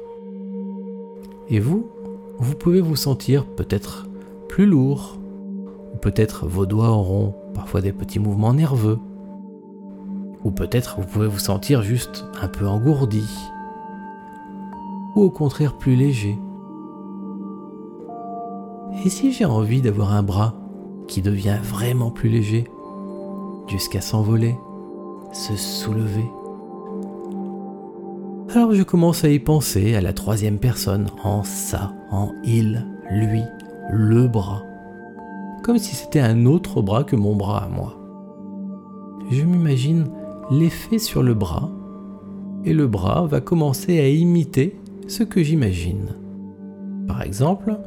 Et 1.49 1.61
vous, 1.61 1.89
vous 2.37 2.55
pouvez 2.55 2.81
vous 2.81 2.97
sentir 2.97 3.45
peut-être 3.45 4.07
plus 4.49 4.65
lourd, 4.65 5.17
ou 5.93 5.97
peut-être 5.97 6.47
vos 6.47 6.65
doigts 6.65 6.89
auront 6.89 7.33
parfois 7.53 7.79
des 7.79 7.93
petits 7.93 8.19
mouvements 8.19 8.53
nerveux. 8.53 8.99
Ou 10.43 10.51
peut-être 10.51 10.99
vous 10.99 11.07
pouvez 11.07 11.27
vous 11.27 11.39
sentir 11.39 11.83
juste 11.83 12.25
un 12.41 12.47
peu 12.47 12.67
engourdi. 12.67 13.25
Ou 15.15 15.21
au 15.21 15.29
contraire 15.29 15.73
plus 15.77 15.95
léger. 15.95 16.37
Et 19.05 19.09
si 19.09 19.31
j'ai 19.31 19.45
envie 19.45 19.81
d'avoir 19.81 20.13
un 20.13 20.23
bras 20.23 20.53
qui 21.07 21.21
devient 21.21 21.57
vraiment 21.61 22.11
plus 22.11 22.29
léger, 22.29 22.65
jusqu'à 23.67 24.01
s'envoler, 24.01 24.55
se 25.31 25.55
soulever 25.55 26.25
Alors 28.53 28.73
je 28.73 28.83
commence 28.83 29.23
à 29.23 29.29
y 29.29 29.39
penser 29.39 29.95
à 29.95 30.01
la 30.01 30.13
troisième 30.13 30.59
personne, 30.59 31.07
en 31.23 31.43
ça, 31.43 31.93
en 32.11 32.31
il, 32.43 32.85
lui, 33.09 33.43
le 33.91 34.27
bras. 34.27 34.63
Comme 35.63 35.77
si 35.77 35.95
c'était 35.95 36.19
un 36.19 36.45
autre 36.45 36.81
bras 36.81 37.03
que 37.03 37.15
mon 37.15 37.35
bras 37.35 37.63
à 37.63 37.67
moi. 37.67 37.97
Je 39.31 39.43
m'imagine 39.43 40.09
l'effet 40.59 40.99
sur 40.99 41.23
le 41.23 41.33
bras, 41.33 41.69
et 42.63 42.73
le 42.73 42.87
bras 42.87 43.25
va 43.25 43.41
commencer 43.41 43.99
à 43.99 44.07
imiter 44.07 44.75
ce 45.07 45.23
que 45.23 45.41
j'imagine. 45.41 46.15
Par 47.07 47.23
exemple, 47.23 47.77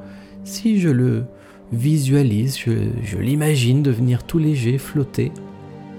si 0.44 0.80
je 0.80 0.88
le 0.88 1.24
visualise, 1.72 2.58
je, 2.58 3.18
l'imagine 3.18 3.82
devenir 3.82 4.24
tout 4.24 4.38
léger, 4.38 4.78
flotter 4.78 5.32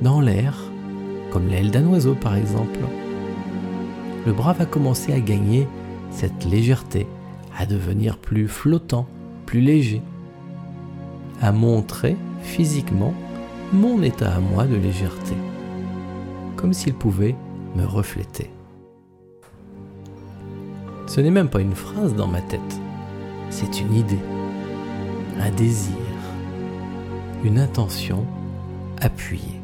dans 0.02 0.22
l'air, 0.22 0.60
comme 1.32 1.48
l'aile 1.48 1.72
d'un 1.72 1.88
oiseau 1.88 2.16
par 2.16 2.36
exemple. 2.36 2.80
Le 4.26 4.34
bras 4.34 4.54
va 4.54 4.66
commencer 4.66 5.14
à 5.14 5.20
gagner 5.20 5.68
cette 6.12 6.46
légèreté, 6.46 7.08
à 7.58 7.66
devenir 7.66 8.18
plus 8.18 8.48
flottant, 8.48 9.08
plus 9.46 9.62
léger, 9.62 10.02
à 11.42 11.52
montrer 11.52 12.18
physiquement 12.42 13.14
mon 13.74 14.04
état 14.04 14.34
à 14.34 14.40
moi 14.40 14.66
de 14.66 14.76
légèreté 14.76 15.34
comme 16.58 16.74
s'il 16.74 16.94
pouvait 16.94 17.36
me 17.76 17.86
refléter. 17.86 18.52
Ce 21.06 21.22
n'est 21.22 21.32
même 21.32 21.50
pas 21.50 21.62
une 21.62 21.76
phrase 21.76 22.16
dans 22.16 22.28
ma 22.28 22.42
tête, 22.42 22.82
c'est 23.50 23.80
une 23.80 23.94
idée, 23.94 24.20
un 25.40 25.52
désir, 25.52 25.96
une 27.46 27.60
intention 27.60 28.26
appuyée. 29.02 29.62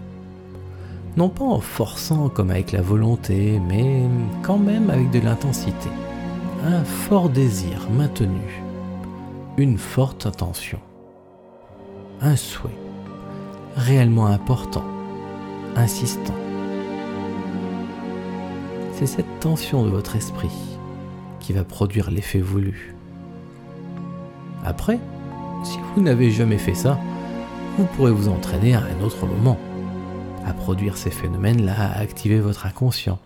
Non 1.17 1.29
pas 1.29 1.43
en 1.43 1.59
forçant 1.59 2.29
comme 2.29 2.49
avec 2.49 2.71
la 2.71 2.81
volonté, 2.81 3.59
mais 3.67 4.03
quand 4.41 4.57
même 4.57 4.89
avec 4.89 5.11
de 5.11 5.19
l'intensité. 5.19 5.89
Un 6.65 6.83
fort 6.85 7.29
désir 7.29 7.89
maintenu, 7.91 8.63
une 9.57 9.77
forte 9.77 10.25
intention, 10.25 10.79
un 12.21 12.37
souhait 12.37 12.71
réellement 13.75 14.27
important, 14.27 14.85
insistant 15.75 16.33
c'est 18.93 19.07
cette 19.07 19.39
tension 19.39 19.83
de 19.83 19.89
votre 19.89 20.15
esprit 20.15 20.51
qui 21.39 21.53
va 21.53 21.63
produire 21.63 22.11
l'effet 22.11 22.39
voulu. 22.39 22.95
Après, 24.63 24.99
si 25.63 25.77
vous 25.95 26.01
n'avez 26.01 26.31
jamais 26.31 26.57
fait 26.57 26.75
ça, 26.75 26.99
vous 27.77 27.85
pourrez 27.85 28.11
vous 28.11 28.29
entraîner 28.29 28.75
à 28.75 28.83
un 28.83 29.03
autre 29.03 29.25
moment, 29.25 29.57
à 30.45 30.53
produire 30.53 30.95
ces 30.97 31.09
phénomènes-là, 31.09 31.73
à 31.77 31.99
activer 31.99 32.39
votre 32.39 32.65
inconscient. 32.65 33.19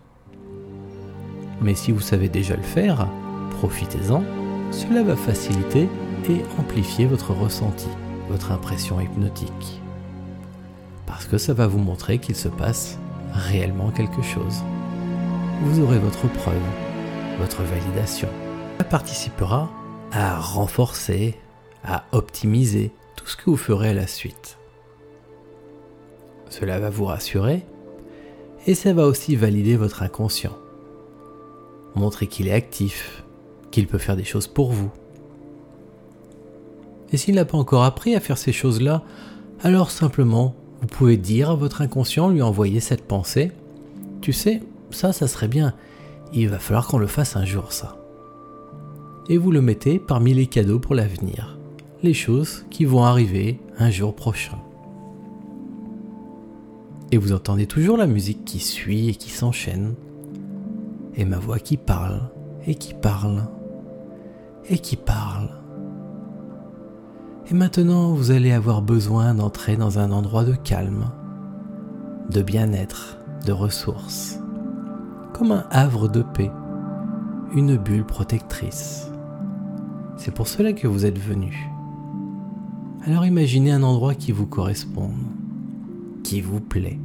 Mais 1.62 1.76
si 1.76 1.92
vous 1.92 2.02
savez 2.02 2.30
déjà 2.30 2.56
le 2.56 2.64
faire, 2.64 3.08
profitez-en, 3.60 4.24
cela 4.72 5.04
va 5.04 5.16
faciliter 5.16 5.90
et 6.30 6.42
amplifier 6.60 7.06
votre 7.06 7.34
ressenti, 7.34 7.90
votre 8.30 8.52
impression 8.52 9.00
hypnotique. 9.00 9.82
Parce 11.06 11.26
que 11.26 11.38
ça 11.38 11.54
va 11.54 11.68
vous 11.68 11.80
montrer 11.80 12.20
qu'il 12.20 12.36
se 12.36 12.48
passe 12.48 12.98
réellement 13.34 13.92
quelque 13.92 14.22
chose 14.22 14.64
vous 15.62 15.80
aurez 15.80 15.98
votre 15.98 16.28
preuve, 16.28 16.62
votre 17.40 17.64
validation. 17.64 18.30
Ça 18.78 18.84
participera 18.84 19.70
à 20.12 20.40
renforcer, 20.40 21.36
à 21.84 22.06
optimiser 22.12 22.92
tout 23.16 23.26
ce 23.26 23.36
que 23.36 23.50
vous 23.50 23.58
ferez 23.58 23.90
à 23.90 23.94
la 23.94 24.08
suite. 24.08 24.58
Cela 26.50 26.80
va 26.80 26.90
vous 26.90 27.06
rassurer 27.06 27.66
Et 28.68 28.76
ça 28.76 28.94
va 28.94 29.06
aussi 29.06 29.36
valider 29.36 29.76
votre 29.76 30.04
inconscient. 30.04 30.56
Montrer 31.96 32.28
qu'il 32.28 32.48
est 32.48 32.54
actif, 32.54 33.24
qu'il 33.72 33.88
peut 33.88 33.98
faire 33.98 34.16
des 34.16 34.24
choses 34.24 34.48
pour 34.48 34.72
vous. 34.72 34.92
Et 37.12 37.18
s'il 37.18 37.36
n'a 37.36 37.46
pas 37.46 37.58
encore 37.58 37.84
appris 37.84 38.16
à 38.16 38.20
faire 38.20 38.38
ces 38.38 38.52
choses-là, 38.52 39.04
alors 39.64 39.90
simplement, 39.90 40.56
vous 40.82 40.88
pouvez 40.88 41.18
dire 41.18 41.50
à 41.52 41.56
votre 41.56 41.82
inconscient, 41.82 42.30
lui 42.30 42.42
envoyer 42.42 42.80
cette 42.80 43.08
pensée, 43.08 43.52
tu 44.22 44.34
sais, 44.34 44.62
ça, 44.92 45.14
ça 45.14 45.28
serait 45.28 45.48
bien, 45.48 45.74
il 46.34 46.50
va 46.50 46.60
falloir 46.60 46.88
qu'on 46.88 46.98
le 46.98 47.08
fasse 47.08 47.36
un 47.36 47.46
jour, 47.46 47.72
ça. 47.72 47.98
Et 49.30 49.38
vous 49.38 49.52
le 49.52 49.62
mettez 49.62 50.00
parmi 50.00 50.34
les 50.34 50.48
cadeaux 50.48 50.80
pour 50.80 50.96
l'avenir, 50.96 51.58
les 52.04 52.14
choses 52.14 52.66
qui 52.70 52.86
vont 52.86 53.04
arriver 53.04 53.60
un 53.78 53.90
jour 53.90 54.16
prochain. 54.16 54.58
Et 57.12 57.18
vous 57.18 57.34
entendez 57.34 57.68
toujours 57.68 57.98
la 57.98 58.08
musique 58.08 58.44
qui 58.46 58.60
suit 58.60 59.10
et 59.10 59.16
qui 59.16 59.30
s'enchaîne, 59.30 59.96
et 61.16 61.26
ma 61.26 61.38
voix 61.38 61.60
qui 61.60 61.78
parle, 61.78 62.30
et 62.66 62.76
qui 62.76 62.94
parle, 62.94 63.48
et 64.70 64.80
qui 64.80 64.96
parle. 64.96 65.50
Et 67.50 67.54
maintenant, 67.54 68.14
vous 68.14 68.32
allez 68.32 68.52
avoir 68.52 68.82
besoin 68.82 69.34
d'entrer 69.34 69.78
dans 69.78 70.00
un 70.00 70.12
endroit 70.12 70.44
de 70.44 70.54
calme, 70.54 71.12
de 72.30 72.42
bien-être, 72.42 73.20
de 73.46 73.54
ressources, 73.54 74.40
comme 75.38 75.52
un 75.52 75.66
havre 75.70 76.08
de 76.08 76.24
paix, 76.24 76.50
une 77.54 77.78
bulle 77.78 78.06
protectrice. 78.06 79.12
C'est 80.18 80.34
pour 80.34 80.48
cela 80.48 80.74
que 80.74 80.88
vous 80.88 81.06
êtes 81.06 81.20
venu. 81.20 81.70
Alors 83.06 83.24
imaginez 83.24 83.72
un 83.72 83.84
endroit 83.84 84.16
qui 84.16 84.32
vous 84.32 84.48
corresponde, 84.48 85.14
qui 86.24 86.42
vous 86.42 86.60
plaît, 86.60 87.00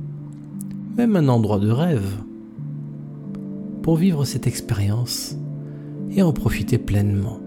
même 0.96 1.14
un 1.16 1.28
endroit 1.28 1.58
de 1.58 1.70
rêve, 1.70 2.22
pour 3.82 3.96
vivre 3.96 4.24
cette 4.24 4.46
expérience 4.46 5.36
et 6.10 6.22
en 6.22 6.32
profiter 6.32 6.78
pleinement. 6.78 7.38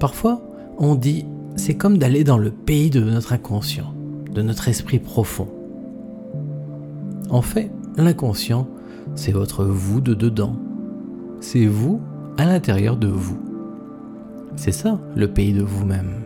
Parfois, 0.00 0.42
on 0.76 0.96
dit 0.96 1.24
c'est 1.56 1.76
comme 1.76 1.96
d'aller 1.96 2.24
dans 2.24 2.38
le 2.38 2.50
pays 2.50 2.90
de 2.90 3.00
notre 3.00 3.32
inconscient, 3.32 3.94
de 4.30 4.42
notre 4.42 4.68
esprit 4.68 4.98
profond. 4.98 5.48
En 7.30 7.42
fait, 7.42 7.70
l'inconscient, 7.96 8.68
c'est 9.14 9.32
votre 9.32 9.64
vous 9.64 10.00
de 10.00 10.14
dedans. 10.14 10.56
C'est 11.40 11.66
vous 11.66 12.00
à 12.36 12.44
l'intérieur 12.44 12.96
de 12.96 13.08
vous. 13.08 13.38
C'est 14.56 14.72
ça, 14.72 15.00
le 15.16 15.28
pays 15.28 15.52
de 15.52 15.62
vous-même. 15.62 16.22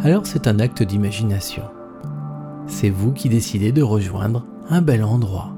Alors 0.00 0.26
c'est 0.26 0.46
un 0.46 0.58
acte 0.58 0.82
d'imagination. 0.82 1.64
C'est 2.66 2.90
vous 2.90 3.12
qui 3.12 3.28
décidez 3.28 3.72
de 3.72 3.82
rejoindre 3.82 4.46
un 4.68 4.82
bel 4.82 5.02
endroit, 5.02 5.52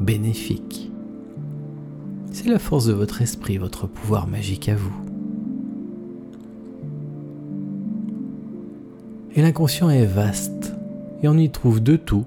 bénéfique. 0.00 0.90
C'est 2.32 2.48
la 2.48 2.58
force 2.58 2.86
de 2.86 2.92
votre 2.92 3.22
esprit, 3.22 3.56
votre 3.56 3.86
pouvoir 3.86 4.26
magique 4.26 4.68
à 4.68 4.74
vous. 4.74 4.92
Et 9.34 9.42
l'inconscient 9.42 9.88
est 9.88 10.04
vaste, 10.04 10.74
et 11.22 11.28
on 11.28 11.38
y 11.38 11.50
trouve 11.50 11.80
de 11.80 11.96
tout. 11.96 12.24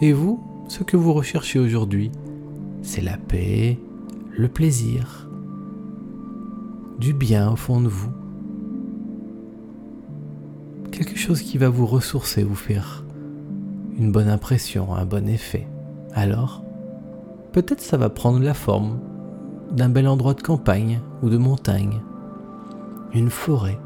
Et 0.00 0.12
vous, 0.12 0.40
ce 0.68 0.84
que 0.84 0.96
vous 0.96 1.12
recherchez 1.12 1.58
aujourd'hui, 1.58 2.12
c'est 2.82 3.00
la 3.00 3.16
paix, 3.16 3.78
le 4.30 4.48
plaisir, 4.48 5.28
du 7.00 7.12
bien 7.12 7.50
au 7.50 7.56
fond 7.56 7.80
de 7.80 7.88
vous. 7.88 8.12
Quelque 10.92 11.16
chose 11.16 11.42
qui 11.42 11.58
va 11.58 11.68
vous 11.68 11.86
ressourcer, 11.86 12.44
vous 12.44 12.54
faire 12.54 13.04
une 13.98 14.12
bonne 14.12 14.28
impression, 14.28 14.94
un 14.94 15.04
bon 15.04 15.28
effet. 15.28 15.66
Alors, 16.14 16.62
peut-être 17.52 17.80
ça 17.80 17.96
va 17.96 18.08
prendre 18.08 18.40
la 18.40 18.54
forme 18.54 19.00
d'un 19.72 19.88
bel 19.88 20.06
endroit 20.06 20.34
de 20.34 20.42
campagne 20.42 21.00
ou 21.22 21.28
de 21.28 21.36
montagne, 21.36 22.00
une 23.14 23.30
forêt, 23.30 23.78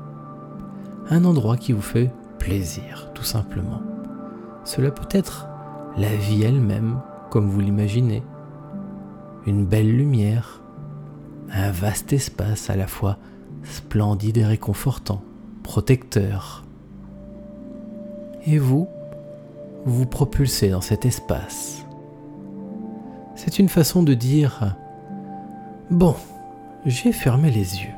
un 1.08 1.24
endroit 1.24 1.56
qui 1.56 1.72
vous 1.72 1.80
fait 1.80 2.10
plaisir, 2.38 3.10
tout 3.14 3.24
simplement. 3.24 3.80
Cela 4.64 4.90
peut 4.90 5.08
être 5.10 5.48
la 5.96 6.14
vie 6.14 6.42
elle-même, 6.42 7.00
comme 7.30 7.48
vous 7.48 7.60
l'imaginez. 7.60 8.22
Une 9.46 9.64
belle 9.64 9.96
lumière, 9.96 10.62
un 11.50 11.70
vaste 11.70 12.12
espace 12.12 12.70
à 12.70 12.76
la 12.76 12.86
fois 12.86 13.18
splendide 13.64 14.38
et 14.38 14.44
réconfortant, 14.44 15.22
protecteur. 15.62 16.64
Et 18.46 18.58
vous, 18.58 18.88
vous 19.84 20.06
propulsez 20.06 20.70
dans 20.70 20.80
cet 20.80 21.04
espace. 21.04 21.84
C'est 23.34 23.58
une 23.58 23.68
façon 23.68 24.02
de 24.02 24.14
dire 24.14 24.76
Bon, 25.90 26.14
j'ai 26.86 27.12
fermé 27.12 27.50
les 27.50 27.82
yeux 27.82 27.94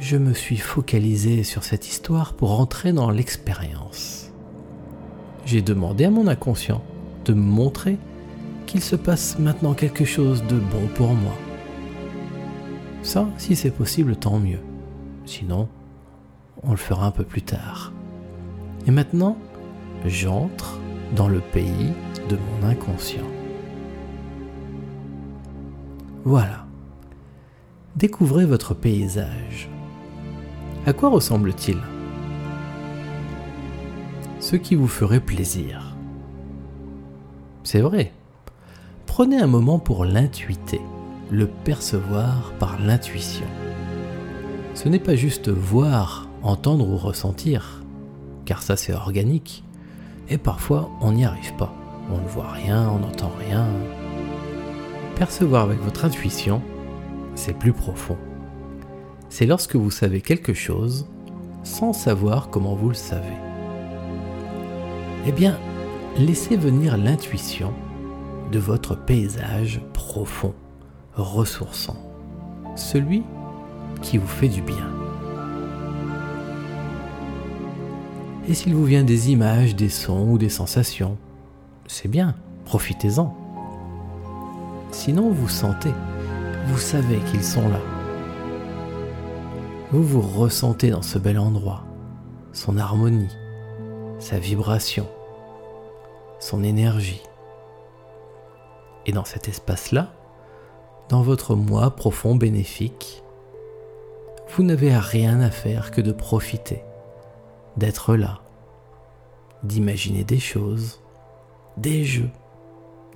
je 0.00 0.16
me 0.16 0.32
suis 0.32 0.56
focalisé 0.56 1.44
sur 1.44 1.62
cette 1.62 1.86
histoire 1.86 2.32
pour 2.32 2.58
entrer 2.58 2.92
dans 2.92 3.10
l'expérience. 3.10 4.29
J'ai 5.50 5.62
demandé 5.62 6.04
à 6.04 6.10
mon 6.10 6.28
inconscient 6.28 6.80
de 7.24 7.32
me 7.32 7.40
montrer 7.40 7.98
qu'il 8.66 8.80
se 8.80 8.94
passe 8.94 9.36
maintenant 9.40 9.74
quelque 9.74 10.04
chose 10.04 10.44
de 10.44 10.54
bon 10.54 10.86
pour 10.94 11.08
moi. 11.08 11.34
Ça, 13.02 13.26
si 13.36 13.56
c'est 13.56 13.72
possible, 13.72 14.14
tant 14.14 14.38
mieux. 14.38 14.60
Sinon, 15.26 15.66
on 16.62 16.70
le 16.70 16.76
fera 16.76 17.04
un 17.04 17.10
peu 17.10 17.24
plus 17.24 17.42
tard. 17.42 17.92
Et 18.86 18.92
maintenant, 18.92 19.36
j'entre 20.06 20.78
dans 21.16 21.26
le 21.26 21.40
pays 21.40 21.94
de 22.28 22.36
mon 22.36 22.68
inconscient. 22.68 23.26
Voilà. 26.24 26.64
Découvrez 27.96 28.46
votre 28.46 28.72
paysage. 28.72 29.68
À 30.86 30.92
quoi 30.92 31.08
ressemble-t-il? 31.08 31.78
Ce 34.50 34.56
qui 34.56 34.74
vous 34.74 34.88
ferait 34.88 35.20
plaisir. 35.20 35.94
C'est 37.62 37.82
vrai. 37.82 38.12
Prenez 39.06 39.38
un 39.38 39.46
moment 39.46 39.78
pour 39.78 40.04
l'intuiter, 40.04 40.80
le 41.30 41.46
percevoir 41.46 42.52
par 42.58 42.80
l'intuition. 42.80 43.46
Ce 44.74 44.88
n'est 44.88 44.98
pas 44.98 45.14
juste 45.14 45.50
voir, 45.50 46.28
entendre 46.42 46.88
ou 46.88 46.96
ressentir, 46.96 47.84
car 48.44 48.60
ça 48.64 48.76
c'est 48.76 48.92
organique, 48.92 49.62
et 50.28 50.36
parfois 50.36 50.90
on 51.00 51.12
n'y 51.12 51.24
arrive 51.24 51.54
pas. 51.54 51.72
On 52.12 52.18
ne 52.18 52.26
voit 52.26 52.50
rien, 52.50 52.90
on 52.90 52.98
n'entend 52.98 53.30
rien. 53.48 53.68
Percevoir 55.14 55.62
avec 55.62 55.78
votre 55.78 56.04
intuition, 56.04 56.60
c'est 57.36 57.56
plus 57.56 57.72
profond 57.72 58.16
c'est 59.28 59.46
lorsque 59.46 59.76
vous 59.76 59.92
savez 59.92 60.20
quelque 60.20 60.54
chose 60.54 61.06
sans 61.62 61.92
savoir 61.92 62.50
comment 62.50 62.74
vous 62.74 62.88
le 62.88 62.96
savez. 62.96 63.49
Eh 65.26 65.32
bien, 65.32 65.58
laissez 66.16 66.56
venir 66.56 66.96
l'intuition 66.96 67.72
de 68.50 68.58
votre 68.58 68.96
paysage 68.96 69.80
profond, 69.92 70.54
ressourçant, 71.14 71.96
celui 72.76 73.22
qui 74.02 74.18
vous 74.18 74.26
fait 74.26 74.48
du 74.48 74.62
bien. 74.62 74.88
Et 78.48 78.54
s'il 78.54 78.74
vous 78.74 78.84
vient 78.84 79.04
des 79.04 79.30
images, 79.30 79.76
des 79.76 79.90
sons 79.90 80.26
ou 80.30 80.38
des 80.38 80.48
sensations, 80.48 81.16
c'est 81.86 82.08
bien, 82.08 82.34
profitez-en. 82.64 83.36
Sinon, 84.90 85.30
vous 85.30 85.48
sentez, 85.48 85.92
vous 86.66 86.78
savez 86.78 87.18
qu'ils 87.30 87.44
sont 87.44 87.68
là 87.68 87.80
vous 89.92 90.04
vous 90.04 90.20
ressentez 90.20 90.90
dans 90.90 91.02
ce 91.02 91.18
bel 91.18 91.36
endroit, 91.36 91.84
son 92.52 92.78
harmonie, 92.78 93.36
sa 94.20 94.38
vibration, 94.38 95.08
son 96.38 96.62
énergie. 96.62 97.22
Et 99.06 99.12
dans 99.12 99.24
cet 99.24 99.48
espace-là, 99.48 100.12
dans 101.08 101.22
votre 101.22 101.56
moi 101.56 101.90
profond 101.90 102.36
bénéfique, 102.36 103.22
vous 104.54 104.62
n'avez 104.62 104.96
rien 104.96 105.40
à 105.40 105.50
faire 105.50 105.90
que 105.90 106.00
de 106.00 106.12
profiter, 106.12 106.84
d'être 107.76 108.14
là, 108.14 108.40
d'imaginer 109.62 110.22
des 110.22 110.38
choses, 110.38 111.00
des 111.76 112.04
jeux, 112.04 112.30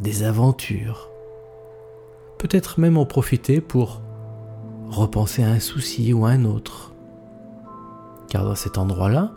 des 0.01 0.23
aventures, 0.23 1.11
peut-être 2.39 2.81
même 2.81 2.97
en 2.97 3.07
profiter 3.07 3.61
pour 3.61 4.01
repenser 4.89 5.43
à 5.43 5.49
un 5.49 5.61
souci 5.61 6.13
ou 6.13 6.25
à 6.25 6.31
un 6.31 6.45
autre. 6.45 6.93
Car 8.29 8.45
dans 8.45 8.55
cet 8.55 8.79
endroit-là, 8.79 9.33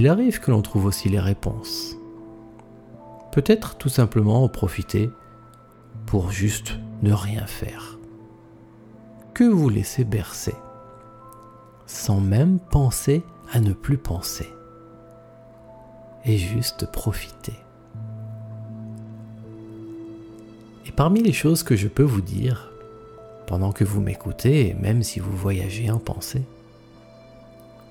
il 0.00 0.08
arrive 0.08 0.40
que 0.40 0.50
l'on 0.50 0.62
trouve 0.62 0.86
aussi 0.86 1.10
les 1.10 1.20
réponses. 1.20 1.94
Peut-être 3.32 3.76
tout 3.76 3.90
simplement 3.90 4.42
en 4.42 4.48
profiter 4.48 5.10
pour 6.06 6.32
juste 6.32 6.78
ne 7.02 7.12
rien 7.12 7.44
faire. 7.44 7.98
Que 9.34 9.44
vous 9.44 9.68
laissez 9.68 10.04
bercer, 10.04 10.54
sans 11.84 12.18
même 12.18 12.60
penser 12.60 13.22
à 13.52 13.60
ne 13.60 13.74
plus 13.74 13.98
penser. 13.98 14.48
Et 16.24 16.38
juste 16.38 16.90
profiter. 16.90 17.58
Et 20.86 20.92
parmi 20.92 21.22
les 21.22 21.34
choses 21.34 21.62
que 21.62 21.76
je 21.76 21.88
peux 21.88 22.02
vous 22.02 22.22
dire, 22.22 22.72
pendant 23.46 23.72
que 23.72 23.84
vous 23.84 24.00
m'écoutez, 24.00 24.74
même 24.80 25.02
si 25.02 25.20
vous 25.20 25.36
voyagez 25.36 25.90
en 25.90 25.98
pensée, 25.98 26.46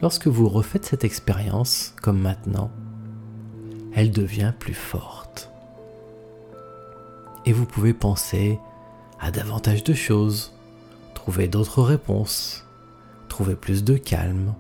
lorsque 0.02 0.28
vous 0.28 0.48
refaites 0.48 0.86
cette 0.86 1.04
expérience, 1.04 1.94
comme 2.02 2.20
maintenant, 2.20 2.72
elle 3.94 4.12
devient 4.12 4.54
plus 4.58 4.74
forte. 4.74 5.52
Et 7.46 7.54
vous 7.54 7.66
pouvez 7.66 7.94
penser 7.94 8.60
à 9.20 9.32
davantage 9.32 9.84
de 9.84 9.94
choses, 9.94 10.54
trouver 11.14 11.48
d'autres 11.48 11.82
réponses, 11.82 12.66
trouver 13.28 13.56
plus 13.56 13.84
de 13.84 13.98
calme, 13.98 14.54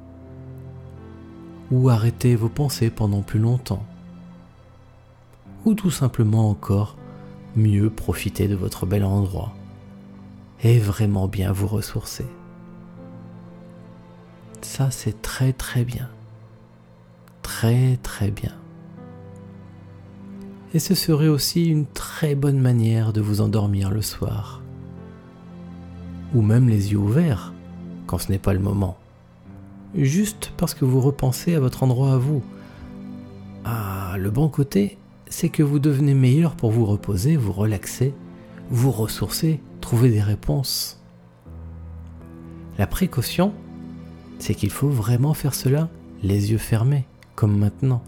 ou 1.71 1.89
arrêter 1.89 2.35
vos 2.35 2.49
pensées 2.49 2.89
pendant 2.89 3.21
plus 3.21 3.39
longtemps, 3.39 3.85
ou 5.65 5.73
tout 5.73 5.91
simplement 5.91 6.49
encore 6.49 6.97
mieux 7.55 7.89
profiter 7.89 8.47
de 8.47 8.55
votre 8.55 8.85
bel 8.85 9.03
endroit 9.03 9.53
et 10.63 10.79
vraiment 10.79 11.27
bien 11.27 11.51
vous 11.51 11.67
ressourcer. 11.67 12.25
Ça, 14.61 14.91
c'est 14.91 15.21
très 15.21 15.53
très 15.53 15.83
bien. 15.83 16.09
Très 17.41 17.97
très 17.97 18.31
bien. 18.31 18.53
Et 20.73 20.79
ce 20.79 20.93
serait 20.93 21.27
aussi 21.27 21.65
une 21.65 21.87
très 21.87 22.35
bonne 22.35 22.59
manière 22.59 23.11
de 23.11 23.21
vous 23.21 23.41
endormir 23.41 23.89
le 23.89 24.01
soir. 24.01 24.61
Ou 26.35 26.41
même 26.41 26.69
les 26.69 26.91
yeux 26.91 26.99
ouverts, 26.99 27.53
quand 28.05 28.19
ce 28.19 28.31
n'est 28.31 28.37
pas 28.37 28.53
le 28.53 28.59
moment. 28.59 28.97
Juste 29.95 30.53
parce 30.57 30.75
que 30.75 30.85
vous 30.85 31.01
repensez 31.01 31.55
à 31.55 31.59
votre 31.59 31.81
endroit 31.81 32.13
à 32.13 32.17
vous. 32.17 32.43
Ah, 33.65 34.15
le 34.19 34.29
bon 34.29 34.47
côté, 34.47 34.99
c'est 35.27 35.49
que 35.49 35.63
vous 35.63 35.79
devenez 35.79 36.13
meilleur 36.13 36.55
pour 36.55 36.69
vous 36.69 36.85
reposer, 36.85 37.35
vous 37.35 37.51
relaxer, 37.51 38.13
vous 38.69 38.91
ressourcer, 38.91 39.59
trouver 39.81 40.11
des 40.11 40.21
réponses. 40.21 41.01
La 42.77 42.85
précaution, 42.85 43.53
c'est 44.39 44.55
qu'il 44.55 44.71
faut 44.71 44.89
vraiment 44.89 45.33
faire 45.33 45.53
cela 45.53 45.89
les 46.23 46.51
yeux 46.51 46.57
fermés, 46.57 47.05
comme 47.35 47.57
maintenant. 47.57 48.01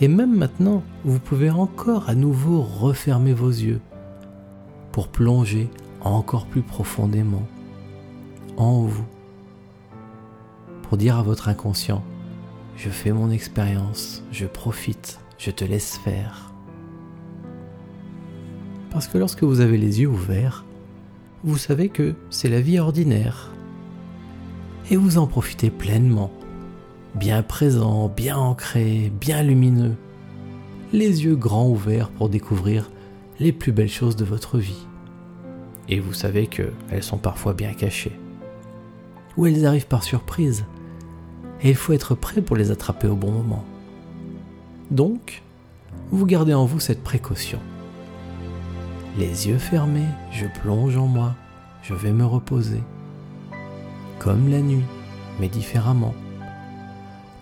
Et 0.00 0.08
même 0.08 0.36
maintenant, 0.36 0.82
vous 1.04 1.18
pouvez 1.18 1.50
encore 1.50 2.08
à 2.08 2.14
nouveau 2.14 2.60
refermer 2.62 3.32
vos 3.32 3.50
yeux 3.50 3.80
pour 4.92 5.08
plonger 5.08 5.68
encore 6.00 6.46
plus 6.46 6.62
profondément 6.62 7.46
en 8.56 8.82
vous. 8.82 9.04
Pour 10.82 10.96
dire 10.96 11.16
à 11.16 11.22
votre 11.22 11.48
inconscient, 11.48 12.02
je 12.76 12.90
fais 12.90 13.12
mon 13.12 13.30
expérience, 13.30 14.22
je 14.30 14.46
profite, 14.46 15.18
je 15.38 15.50
te 15.50 15.64
laisse 15.64 15.96
faire. 15.96 16.52
Parce 18.90 19.08
que 19.08 19.18
lorsque 19.18 19.42
vous 19.42 19.60
avez 19.60 19.78
les 19.78 20.00
yeux 20.00 20.08
ouverts, 20.08 20.64
vous 21.44 21.58
savez 21.58 21.88
que 21.88 22.14
c'est 22.30 22.48
la 22.48 22.60
vie 22.60 22.78
ordinaire. 22.78 23.50
Et 24.88 24.96
vous 24.96 25.18
en 25.18 25.26
profitez 25.26 25.70
pleinement, 25.70 26.30
bien 27.16 27.42
présent, 27.42 28.08
bien 28.08 28.36
ancré, 28.36 29.12
bien 29.20 29.42
lumineux, 29.42 29.96
les 30.92 31.24
yeux 31.24 31.34
grands 31.34 31.68
ouverts 31.68 32.08
pour 32.10 32.28
découvrir 32.28 32.88
les 33.40 33.50
plus 33.52 33.72
belles 33.72 33.88
choses 33.88 34.14
de 34.14 34.24
votre 34.24 34.58
vie. 34.58 34.86
Et 35.88 35.98
vous 35.98 36.12
savez 36.12 36.46
qu'elles 36.46 37.02
sont 37.02 37.18
parfois 37.18 37.52
bien 37.52 37.72
cachées. 37.72 38.16
Ou 39.36 39.46
elles 39.46 39.66
arrivent 39.66 39.88
par 39.88 40.04
surprise. 40.04 40.64
Et 41.62 41.70
il 41.70 41.74
faut 41.74 41.92
être 41.92 42.14
prêt 42.14 42.40
pour 42.40 42.56
les 42.56 42.70
attraper 42.70 43.08
au 43.08 43.16
bon 43.16 43.32
moment. 43.32 43.64
Donc, 44.92 45.42
vous 46.12 46.26
gardez 46.26 46.54
en 46.54 46.64
vous 46.64 46.80
cette 46.80 47.02
précaution. 47.02 47.58
Les 49.18 49.48
yeux 49.48 49.58
fermés, 49.58 50.06
je 50.30 50.46
plonge 50.60 50.96
en 50.96 51.06
moi, 51.06 51.34
je 51.82 51.94
vais 51.94 52.12
me 52.12 52.24
reposer. 52.24 52.82
Comme 54.18 54.48
la 54.48 54.60
nuit, 54.60 54.84
mais 55.40 55.48
différemment. 55.48 56.14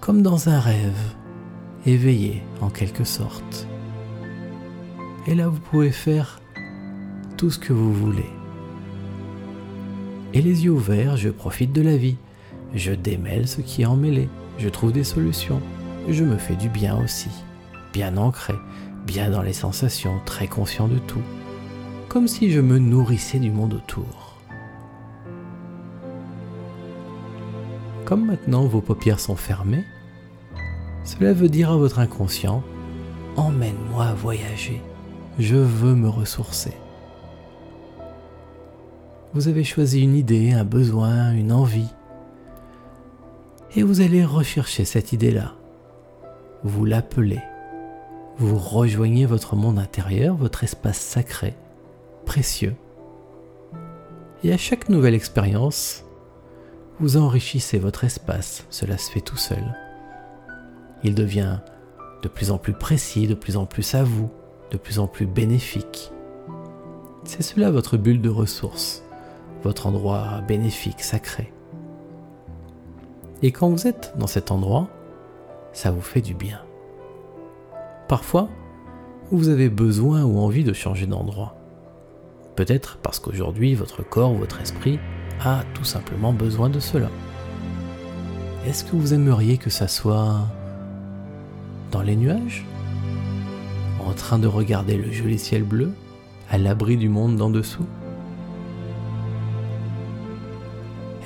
Comme 0.00 0.22
dans 0.22 0.48
un 0.48 0.60
rêve, 0.60 1.14
éveillé 1.86 2.42
en 2.60 2.70
quelque 2.70 3.04
sorte. 3.04 3.66
Et 5.26 5.34
là, 5.34 5.48
vous 5.48 5.60
pouvez 5.60 5.90
faire 5.90 6.40
tout 7.36 7.50
ce 7.50 7.58
que 7.58 7.72
vous 7.72 7.92
voulez. 7.92 8.30
Et 10.32 10.42
les 10.42 10.64
yeux 10.64 10.72
ouverts, 10.72 11.16
je 11.16 11.30
profite 11.30 11.72
de 11.72 11.82
la 11.82 11.96
vie. 11.96 12.16
Je 12.74 12.92
démêle 12.92 13.46
ce 13.46 13.60
qui 13.60 13.82
est 13.82 13.86
emmêlé. 13.86 14.28
Je 14.58 14.68
trouve 14.68 14.92
des 14.92 15.04
solutions 15.04 15.60
je 16.08 16.24
me 16.24 16.36
fais 16.36 16.56
du 16.56 16.68
bien 16.68 17.02
aussi, 17.02 17.30
bien 17.92 18.16
ancré, 18.16 18.54
bien 19.06 19.30
dans 19.30 19.42
les 19.42 19.52
sensations, 19.52 20.20
très 20.26 20.46
conscient 20.46 20.88
de 20.88 20.98
tout, 20.98 21.22
comme 22.08 22.28
si 22.28 22.50
je 22.50 22.60
me 22.60 22.78
nourrissais 22.78 23.38
du 23.38 23.50
monde 23.50 23.74
autour. 23.74 24.33
Comme 28.14 28.26
maintenant 28.26 28.64
vos 28.66 28.80
paupières 28.80 29.18
sont 29.18 29.34
fermées, 29.34 29.84
cela 31.02 31.32
veut 31.32 31.48
dire 31.48 31.72
à 31.72 31.76
votre 31.76 31.98
inconscient, 31.98 32.62
emmène-moi 33.34 34.14
voyager, 34.14 34.80
je 35.40 35.56
veux 35.56 35.96
me 35.96 36.08
ressourcer. 36.08 36.74
Vous 39.32 39.48
avez 39.48 39.64
choisi 39.64 40.00
une 40.00 40.14
idée, 40.14 40.52
un 40.52 40.62
besoin, 40.62 41.32
une 41.32 41.50
envie, 41.50 41.88
et 43.74 43.82
vous 43.82 44.00
allez 44.00 44.24
rechercher 44.24 44.84
cette 44.84 45.12
idée-là 45.12 45.54
vous 46.62 46.84
l'appelez. 46.84 47.42
Vous 48.38 48.56
rejoignez 48.56 49.26
votre 49.26 49.56
monde 49.56 49.80
intérieur, 49.80 50.36
votre 50.36 50.62
espace 50.62 51.00
sacré, 51.00 51.54
précieux. 52.26 52.76
Et 54.44 54.52
à 54.52 54.56
chaque 54.56 54.88
nouvelle 54.88 55.14
expérience, 55.14 56.04
vous 57.00 57.16
enrichissez 57.16 57.78
votre 57.78 58.04
espace, 58.04 58.66
cela 58.70 58.98
se 58.98 59.10
fait 59.10 59.20
tout 59.20 59.36
seul. 59.36 59.74
Il 61.02 61.14
devient 61.14 61.58
de 62.22 62.28
plus 62.28 62.50
en 62.50 62.58
plus 62.58 62.72
précis, 62.72 63.26
de 63.26 63.34
plus 63.34 63.56
en 63.56 63.66
plus 63.66 63.94
à 63.94 64.04
vous, 64.04 64.30
de 64.70 64.76
plus 64.76 64.98
en 64.98 65.06
plus 65.06 65.26
bénéfique. 65.26 66.12
C'est 67.24 67.42
cela 67.42 67.70
votre 67.70 67.96
bulle 67.96 68.20
de 68.20 68.30
ressources, 68.30 69.02
votre 69.62 69.86
endroit 69.86 70.40
bénéfique, 70.46 71.02
sacré. 71.02 71.52
Et 73.42 73.52
quand 73.52 73.68
vous 73.68 73.86
êtes 73.86 74.14
dans 74.16 74.26
cet 74.26 74.50
endroit, 74.50 74.88
ça 75.72 75.90
vous 75.90 76.00
fait 76.00 76.20
du 76.20 76.34
bien. 76.34 76.60
Parfois, 78.08 78.48
vous 79.30 79.48
avez 79.48 79.68
besoin 79.68 80.24
ou 80.24 80.38
envie 80.38 80.64
de 80.64 80.72
changer 80.72 81.06
d'endroit. 81.06 81.56
Peut-être 82.56 82.98
parce 82.98 83.18
qu'aujourd'hui 83.18 83.74
votre 83.74 84.02
corps 84.02 84.32
votre 84.32 84.60
esprit 84.60 85.00
a 85.40 85.62
tout 85.74 85.84
simplement 85.84 86.32
besoin 86.32 86.68
de 86.70 86.80
cela. 86.80 87.10
Est-ce 88.66 88.84
que 88.84 88.96
vous 88.96 89.12
aimeriez 89.12 89.58
que 89.58 89.70
ça 89.70 89.88
soit 89.88 90.48
dans 91.90 92.02
les 92.02 92.16
nuages? 92.16 92.64
En 94.06 94.12
train 94.12 94.38
de 94.38 94.46
regarder 94.46 94.96
le 94.96 95.10
joli 95.12 95.38
ciel 95.38 95.62
bleu 95.62 95.92
à 96.50 96.58
l'abri 96.58 96.96
du 96.96 97.08
monde 97.08 97.36
d'en 97.36 97.50
dessous? 97.50 97.86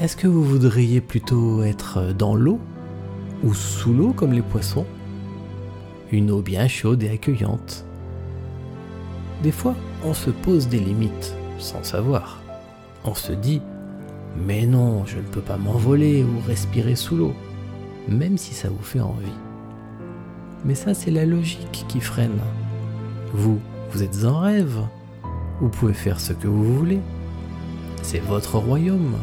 Est-ce 0.00 0.16
que 0.16 0.28
vous 0.28 0.44
voudriez 0.44 1.00
plutôt 1.00 1.62
être 1.62 2.12
dans 2.12 2.34
l'eau 2.34 2.60
ou 3.42 3.54
sous 3.54 3.92
l'eau 3.92 4.12
comme 4.12 4.32
les 4.32 4.42
poissons? 4.42 4.86
Une 6.12 6.30
eau 6.30 6.40
bien 6.40 6.68
chaude 6.68 7.02
et 7.02 7.10
accueillante. 7.10 7.84
Des 9.42 9.52
fois, 9.52 9.74
on 10.04 10.14
se 10.14 10.30
pose 10.30 10.68
des 10.68 10.80
limites 10.80 11.34
sans 11.58 11.82
savoir. 11.82 12.40
On 13.04 13.14
se 13.14 13.32
dit 13.32 13.60
Mais 14.36 14.66
non, 14.66 15.04
je 15.06 15.16
ne 15.16 15.22
peux 15.22 15.40
pas 15.40 15.56
m'envoler 15.56 16.22
ou 16.22 16.46
respirer 16.46 16.94
sous 16.94 17.16
l'eau, 17.16 17.34
même 18.08 18.38
si 18.38 18.54
ça 18.54 18.68
vous 18.68 18.82
fait 18.82 19.00
envie. 19.00 19.26
Mais 20.64 20.74
ça, 20.74 20.94
c'est 20.94 21.10
la 21.10 21.24
logique 21.24 21.84
qui 21.88 22.00
freine. 22.00 22.40
Vous, 23.32 23.60
vous 23.90 24.02
êtes 24.02 24.24
en 24.24 24.40
rêve. 24.40 24.80
Vous 25.60 25.68
pouvez 25.68 25.94
faire 25.94 26.20
ce 26.20 26.32
que 26.32 26.48
vous 26.48 26.76
voulez. 26.76 27.00
C'est 28.02 28.20
votre 28.20 28.58
royaume. 28.58 29.16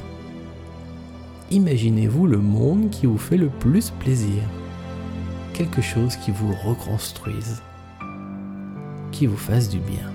Imaginez-vous 1.51 2.27
le 2.27 2.39
monde 2.39 2.89
qui 2.89 3.05
vous 3.05 3.17
fait 3.17 3.37
le 3.37 3.49
plus 3.49 3.91
plaisir. 3.91 4.43
Quelque 5.53 5.81
chose 5.81 6.15
qui 6.17 6.31
vous 6.31 6.53
reconstruise, 6.65 7.61
qui 9.11 9.27
vous 9.27 9.37
fasse 9.37 9.69
du 9.69 9.79
bien. 9.79 10.11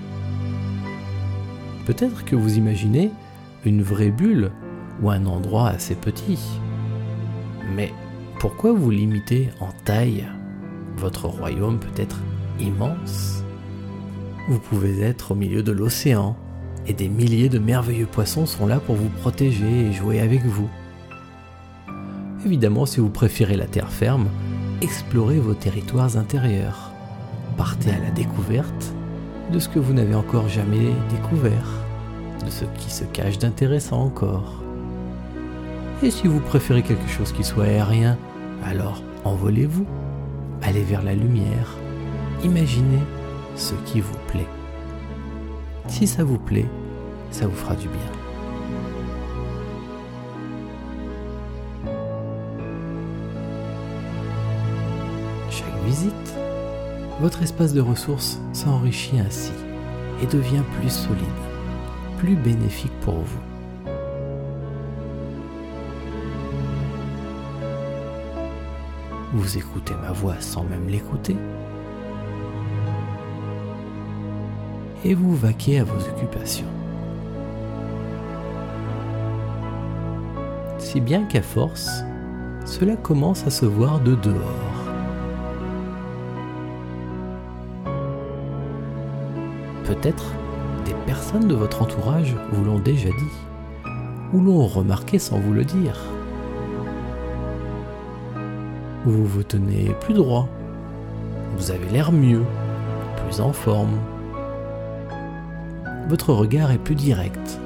Peut-être 1.85 2.25
que 2.25 2.35
vous 2.35 2.57
imaginez 2.57 3.11
une 3.65 3.81
vraie 3.81 4.11
bulle 4.11 4.51
ou 5.01 5.09
un 5.09 5.25
endroit 5.25 5.69
assez 5.69 5.95
petit. 5.95 6.39
Mais 7.75 7.93
pourquoi 8.39 8.73
vous 8.73 8.91
limiter 8.91 9.49
en 9.59 9.69
taille 9.85 10.25
Votre 10.97 11.27
royaume 11.27 11.79
peut 11.79 12.01
être 12.01 12.19
immense? 12.59 13.43
Vous 14.49 14.59
pouvez 14.59 15.01
être 15.01 15.31
au 15.31 15.35
milieu 15.35 15.63
de 15.63 15.71
l'océan 15.71 16.35
et 16.87 16.93
des 16.93 17.09
milliers 17.09 17.49
de 17.49 17.59
merveilleux 17.59 18.07
poissons 18.07 18.45
sont 18.45 18.65
là 18.65 18.79
pour 18.79 18.95
vous 18.95 19.09
protéger 19.09 19.87
et 19.87 19.93
jouer 19.93 20.19
avec 20.19 20.43
vous. 20.45 20.69
Évidemment, 22.45 22.87
si 22.87 22.99
vous 22.99 23.09
préférez 23.09 23.55
la 23.55 23.67
terre 23.67 23.91
ferme, 23.91 24.27
explorez 24.81 25.39
vos 25.39 25.53
territoires 25.53 26.17
intérieurs. 26.17 26.91
Partez 27.55 27.91
à 27.91 27.99
la 27.99 28.09
découverte 28.09 28.93
de 29.51 29.59
ce 29.59 29.69
que 29.69 29.79
vous 29.79 29.93
n'avez 29.93 30.15
encore 30.15 30.47
jamais 30.47 30.91
découvert, 31.11 31.67
de 32.43 32.49
ce 32.49 32.65
qui 32.79 32.89
se 32.89 33.03
cache 33.03 33.37
d'intéressant 33.37 34.01
encore. 34.03 34.63
Et 36.03 36.09
si 36.09 36.27
vous 36.27 36.39
préférez 36.39 36.81
quelque 36.81 37.07
chose 37.07 37.31
qui 37.31 37.43
soit 37.43 37.65
aérien, 37.65 38.17
alors 38.65 39.03
envolez-vous, 39.23 39.85
allez 40.63 40.81
vers 40.81 41.03
la 41.03 41.13
lumière, 41.13 41.77
imaginez 42.43 43.01
ce 43.55 43.75
qui 43.85 44.01
vous 44.01 44.17
plaît. 44.27 44.47
Si 45.87 46.07
ça 46.07 46.23
vous 46.23 46.39
plaît, 46.39 46.65
ça 47.29 47.45
vous 47.45 47.55
fera 47.55 47.75
du 47.75 47.87
bien. 47.87 47.99
Chaque 55.51 55.83
visite, 55.85 56.35
votre 57.19 57.43
espace 57.43 57.73
de 57.73 57.81
ressources 57.81 58.39
s'enrichit 58.53 59.19
ainsi 59.19 59.51
et 60.23 60.25
devient 60.25 60.63
plus 60.79 60.89
solide, 60.89 61.21
plus 62.17 62.35
bénéfique 62.35 62.99
pour 63.01 63.19
vous. 63.19 63.50
Vous 69.33 69.57
écoutez 69.57 69.93
ma 70.01 70.11
voix 70.11 70.35
sans 70.41 70.65
même 70.65 70.89
l'écouter. 70.89 71.37
Et 75.05 75.13
vous 75.13 75.33
vaquez 75.33 75.79
à 75.79 75.85
vos 75.85 76.01
occupations. 76.09 76.67
Si 80.79 80.99
bien 80.99 81.23
qu'à 81.23 81.41
force, 81.41 82.03
cela 82.65 82.97
commence 82.97 83.47
à 83.47 83.51
se 83.51 83.65
voir 83.65 84.01
de 84.01 84.15
dehors. 84.15 84.35
Peut-être 89.85 90.33
des 90.83 90.93
personnes 91.05 91.47
de 91.47 91.55
votre 91.55 91.81
entourage 91.81 92.35
vous 92.51 92.65
l'ont 92.65 92.79
déjà 92.79 93.09
dit, 93.09 93.89
ou 94.33 94.41
l'ont 94.41 94.67
remarqué 94.67 95.19
sans 95.19 95.39
vous 95.39 95.53
le 95.53 95.63
dire. 95.63 95.95
Vous 99.05 99.25
vous 99.25 99.43
tenez 99.43 99.95
plus 100.01 100.13
droit, 100.13 100.47
vous 101.57 101.71
avez 101.71 101.89
l'air 101.89 102.11
mieux, 102.11 102.43
plus 103.25 103.41
en 103.41 103.51
forme. 103.51 103.99
Votre 106.07 106.33
regard 106.33 106.71
est 106.71 106.77
plus 106.77 106.95
direct, 106.95 107.59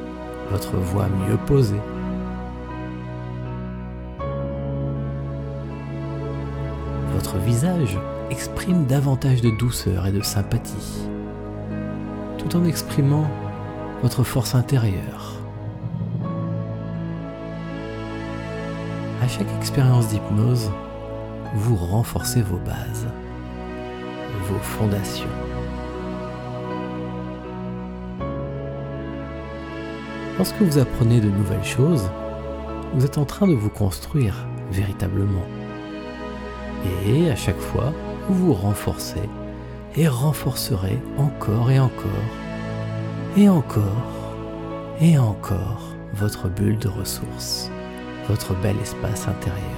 votre 0.52 0.76
voix 0.78 1.08
mieux 1.28 1.38
posée. 1.46 1.82
Votre 7.14 7.38
visage 7.38 7.98
exprime 8.30 8.86
davantage 8.86 9.42
de 9.42 9.50
douceur 9.58 10.08
et 10.08 10.12
de 10.12 10.22
sympathie 10.22 11.08
tout 12.46 12.58
en 12.58 12.66
exprimant 12.66 13.28
votre 14.02 14.24
force 14.24 14.56
intérieure. 14.56 15.34
À 19.22 19.28
chaque 19.28 19.52
expérience 19.58 20.10
d'hypnose, 20.10 20.70
vous 21.56 21.76
renforcez 21.76 22.42
vos 22.42 22.58
bases, 22.58 23.08
vos 24.44 24.60
fondations. 24.60 25.26
Lorsque 30.38 30.62
vous 30.62 30.78
apprenez 30.78 31.22
de 31.22 31.30
nouvelles 31.30 31.64
choses, 31.64 32.10
vous 32.94 33.06
êtes 33.06 33.18
en 33.18 33.24
train 33.24 33.48
de 33.48 33.54
vous 33.54 33.70
construire 33.70 34.46
véritablement. 34.70 35.46
Et 37.06 37.32
à 37.32 37.36
chaque 37.38 37.60
fois, 37.60 37.94
vous 38.28 38.48
vous 38.48 38.54
renforcez 38.54 39.30
et 39.96 40.10
renforcerez 40.10 41.00
encore 41.18 41.72
et 41.72 41.80
encore, 41.80 42.10
et 43.38 43.48
encore, 43.48 44.36
et 45.00 45.18
encore 45.18 45.84
votre 46.14 46.50
bulle 46.50 46.78
de 46.80 46.90
ressources, 46.90 47.72
votre 48.28 48.54
bel 48.56 48.76
espace 48.80 49.30
intérieur. 49.30 49.75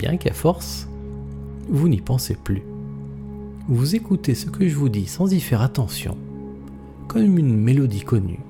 Bien 0.00 0.16
qu'à 0.16 0.32
force, 0.32 0.88
vous 1.68 1.88
n'y 1.88 2.00
pensez 2.00 2.34
plus. 2.34 2.62
Vous 3.68 3.94
écoutez 3.94 4.34
ce 4.34 4.46
que 4.46 4.66
je 4.66 4.74
vous 4.74 4.88
dis 4.88 5.06
sans 5.06 5.32
y 5.32 5.40
faire 5.40 5.62
attention, 5.62 6.16
comme 7.06 7.38
une 7.38 7.56
mélodie 7.56 8.00
connue 8.00 8.40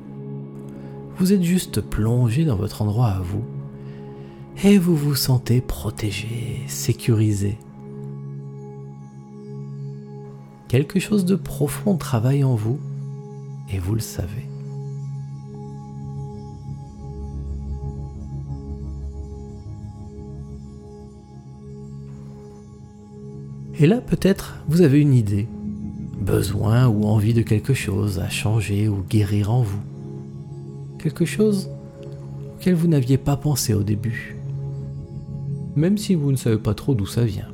vous 1.21 1.35
êtes 1.35 1.43
juste 1.43 1.83
plongé 1.83 2.47
dans 2.47 2.57
votre 2.57 2.81
endroit 2.81 3.09
à 3.09 3.21
vous 3.21 3.45
et 4.65 4.79
vous 4.79 4.97
vous 4.97 5.15
sentez 5.15 5.61
protégé, 5.61 6.63
sécurisé. 6.67 7.59
Quelque 10.69 10.99
chose 10.99 11.27
de 11.27 11.37
profond 11.37 11.99
travaille 11.99 12.43
en 12.43 12.55
vous 12.55 12.81
et 13.71 13.79
vous 13.79 13.95
le 13.95 14.01
savez. 14.01 14.50
Et 23.81 23.87
là, 23.87 24.03
peut-être, 24.03 24.57
vous 24.69 24.83
avez 24.83 25.01
une 25.01 25.15
idée, 25.15 25.49
besoin 26.21 26.87
ou 26.87 27.07
envie 27.07 27.33
de 27.33 27.41
quelque 27.41 27.73
chose 27.73 28.19
à 28.19 28.29
changer 28.29 28.89
ou 28.89 29.03
guérir 29.09 29.51
en 29.51 29.63
vous 29.63 29.81
quelque 30.99 31.25
chose 31.25 31.71
auquel 32.55 32.75
vous 32.75 32.87
n'aviez 32.87 33.17
pas 33.17 33.39
pensé 33.39 33.73
au 33.73 33.83
début, 33.83 34.37
même 35.77 35.97
si 35.97 36.15
vous 36.15 36.31
ne 36.31 36.37
savez 36.37 36.59
pas 36.59 36.75
trop 36.75 36.95
d'où 36.95 37.07
ça 37.07 37.25
vient. 37.25 37.49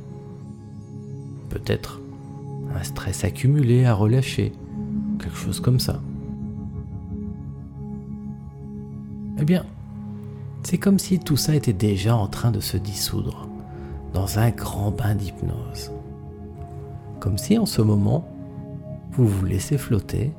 Peut-être 1.49 2.01
un 2.75 2.83
stress 2.83 3.23
accumulé 3.23 3.85
à 3.85 3.93
relâcher, 3.93 4.51
quelque 5.19 5.37
chose 5.37 5.61
comme 5.61 5.79
ça. 5.79 6.01
Eh 9.39 9.45
bien, 9.45 9.65
c'est 10.63 10.77
comme 10.77 10.99
si 10.99 11.19
tout 11.19 11.37
ça 11.37 11.55
était 11.55 11.71
déjà 11.71 12.17
en 12.17 12.27
train 12.27 12.51
de 12.51 12.59
se 12.59 12.75
dissoudre 12.75 13.47
dans 14.13 14.39
un 14.39 14.49
grand 14.49 14.91
bain 14.91 15.15
d'hypnose. 15.15 15.91
Comme 17.27 17.37
si 17.37 17.57
en 17.57 17.65
ce 17.65 17.81
moment, 17.81 18.25
vous 19.11 19.27
vous 19.27 19.45
laissez 19.45 19.77
flotter 19.77 20.31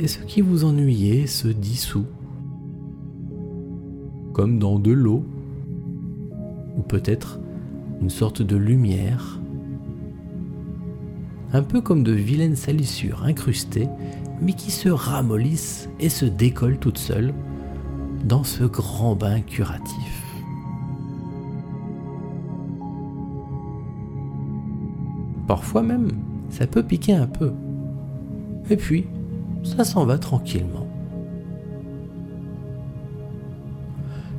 et 0.00 0.08
ce 0.08 0.18
qui 0.18 0.40
vous 0.40 0.64
ennuyait 0.64 1.28
se 1.28 1.46
dissout, 1.46 2.08
comme 4.32 4.58
dans 4.58 4.80
de 4.80 4.90
l'eau, 4.90 5.24
ou 6.76 6.82
peut-être 6.82 7.38
une 8.00 8.10
sorte 8.10 8.42
de 8.42 8.56
lumière, 8.56 9.40
un 11.52 11.62
peu 11.62 11.80
comme 11.80 12.02
de 12.02 12.10
vilaines 12.10 12.56
salissures 12.56 13.22
incrustées, 13.22 13.88
mais 14.40 14.54
qui 14.54 14.72
se 14.72 14.88
ramollissent 14.88 15.88
et 16.00 16.08
se 16.08 16.24
décollent 16.24 16.80
toutes 16.80 16.98
seules 16.98 17.32
dans 18.24 18.42
ce 18.42 18.64
grand 18.64 19.14
bain 19.14 19.40
curatif. 19.40 20.11
Parfois 25.46 25.82
même, 25.82 26.08
ça 26.50 26.66
peut 26.66 26.82
piquer 26.82 27.14
un 27.14 27.26
peu. 27.26 27.52
Et 28.70 28.76
puis, 28.76 29.06
ça 29.64 29.84
s'en 29.84 30.04
va 30.04 30.18
tranquillement. 30.18 30.86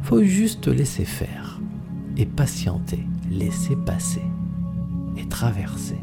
Faut 0.02 0.24
juste 0.24 0.68
laisser 0.68 1.06
faire 1.06 1.60
et 2.18 2.26
patienter, 2.26 3.00
laisser 3.32 3.76
passer 3.76 4.22
et 5.18 5.26
traverser. 5.28 5.98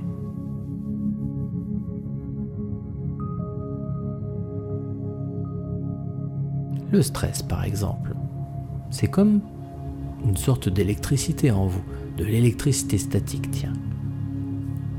Le 6.92 7.02
stress, 7.02 7.42
par 7.42 7.64
exemple, 7.64 8.14
c'est 8.90 9.06
comme 9.06 9.40
une 10.24 10.36
sorte 10.36 10.68
d'électricité 10.68 11.52
en 11.52 11.66
vous, 11.66 11.82
de 12.16 12.24
l'électricité 12.24 12.98
statique, 12.98 13.50
tiens. 13.52 13.72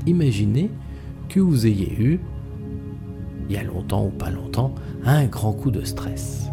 Imaginez 0.06 0.70
que 1.28 1.40
vous 1.40 1.66
ayez 1.66 1.92
eu 1.98 2.20
il 3.48 3.56
y 3.56 3.58
a 3.58 3.64
longtemps 3.64 4.06
ou 4.06 4.10
pas 4.10 4.30
longtemps, 4.30 4.74
un 5.04 5.26
grand 5.26 5.52
coup 5.52 5.70
de 5.70 5.84
stress. 5.84 6.48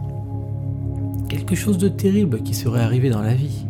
Quelque 1.30 1.56
chose 1.56 1.78
de 1.78 1.88
terrible 1.88 2.42
qui 2.42 2.54
serait 2.54 2.82
arrivé 2.82 3.10
dans 3.10 3.22
la 3.22 3.36
vie. 3.36 3.66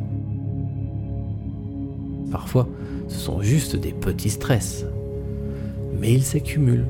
Parfois, 2.31 2.67
ce 3.07 3.17
sont 3.17 3.41
juste 3.41 3.75
des 3.75 3.91
petits 3.91 4.29
stress, 4.29 4.85
mais 5.99 6.13
ils 6.13 6.23
s'accumulent. 6.23 6.87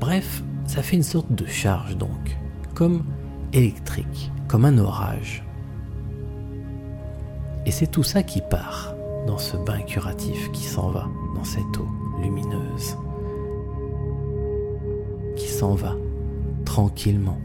Bref, 0.00 0.42
ça 0.66 0.82
fait 0.82 0.96
une 0.96 1.02
sorte 1.02 1.32
de 1.32 1.46
charge 1.46 1.96
donc, 1.96 2.36
comme 2.74 3.04
électrique, 3.52 4.32
comme 4.48 4.64
un 4.64 4.76
orage. 4.78 5.44
Et 7.66 7.70
c'est 7.70 7.86
tout 7.86 8.02
ça 8.02 8.22
qui 8.22 8.42
part 8.50 8.94
dans 9.26 9.38
ce 9.38 9.56
bain 9.56 9.80
curatif 9.80 10.50
qui 10.52 10.64
s'en 10.64 10.90
va 10.90 11.08
cette 11.44 11.78
eau 11.78 11.86
lumineuse 12.22 12.96
qui 15.36 15.48
s'en 15.48 15.74
va 15.74 15.96
tranquillement. 16.64 17.38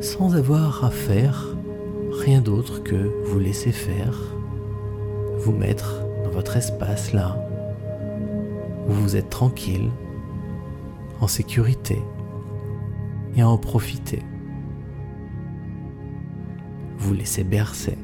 sans 0.00 0.34
avoir 0.34 0.84
à 0.84 0.90
faire 0.90 1.46
rien 2.24 2.40
d'autre 2.40 2.82
que 2.82 3.10
vous 3.26 3.38
laisser 3.38 3.72
faire, 3.72 4.18
vous 5.38 5.52
mettre 5.52 6.02
dans 6.24 6.30
votre 6.30 6.56
espace 6.56 7.12
là, 7.12 7.36
où 8.88 8.92
vous 8.92 9.16
êtes 9.16 9.28
tranquille, 9.28 9.90
en 11.20 11.26
sécurité, 11.26 12.02
et 13.36 13.42
en 13.42 13.58
profiter. 13.58 14.22
Vous 16.98 17.14
laissez 17.14 17.44
bercer. 17.44 17.96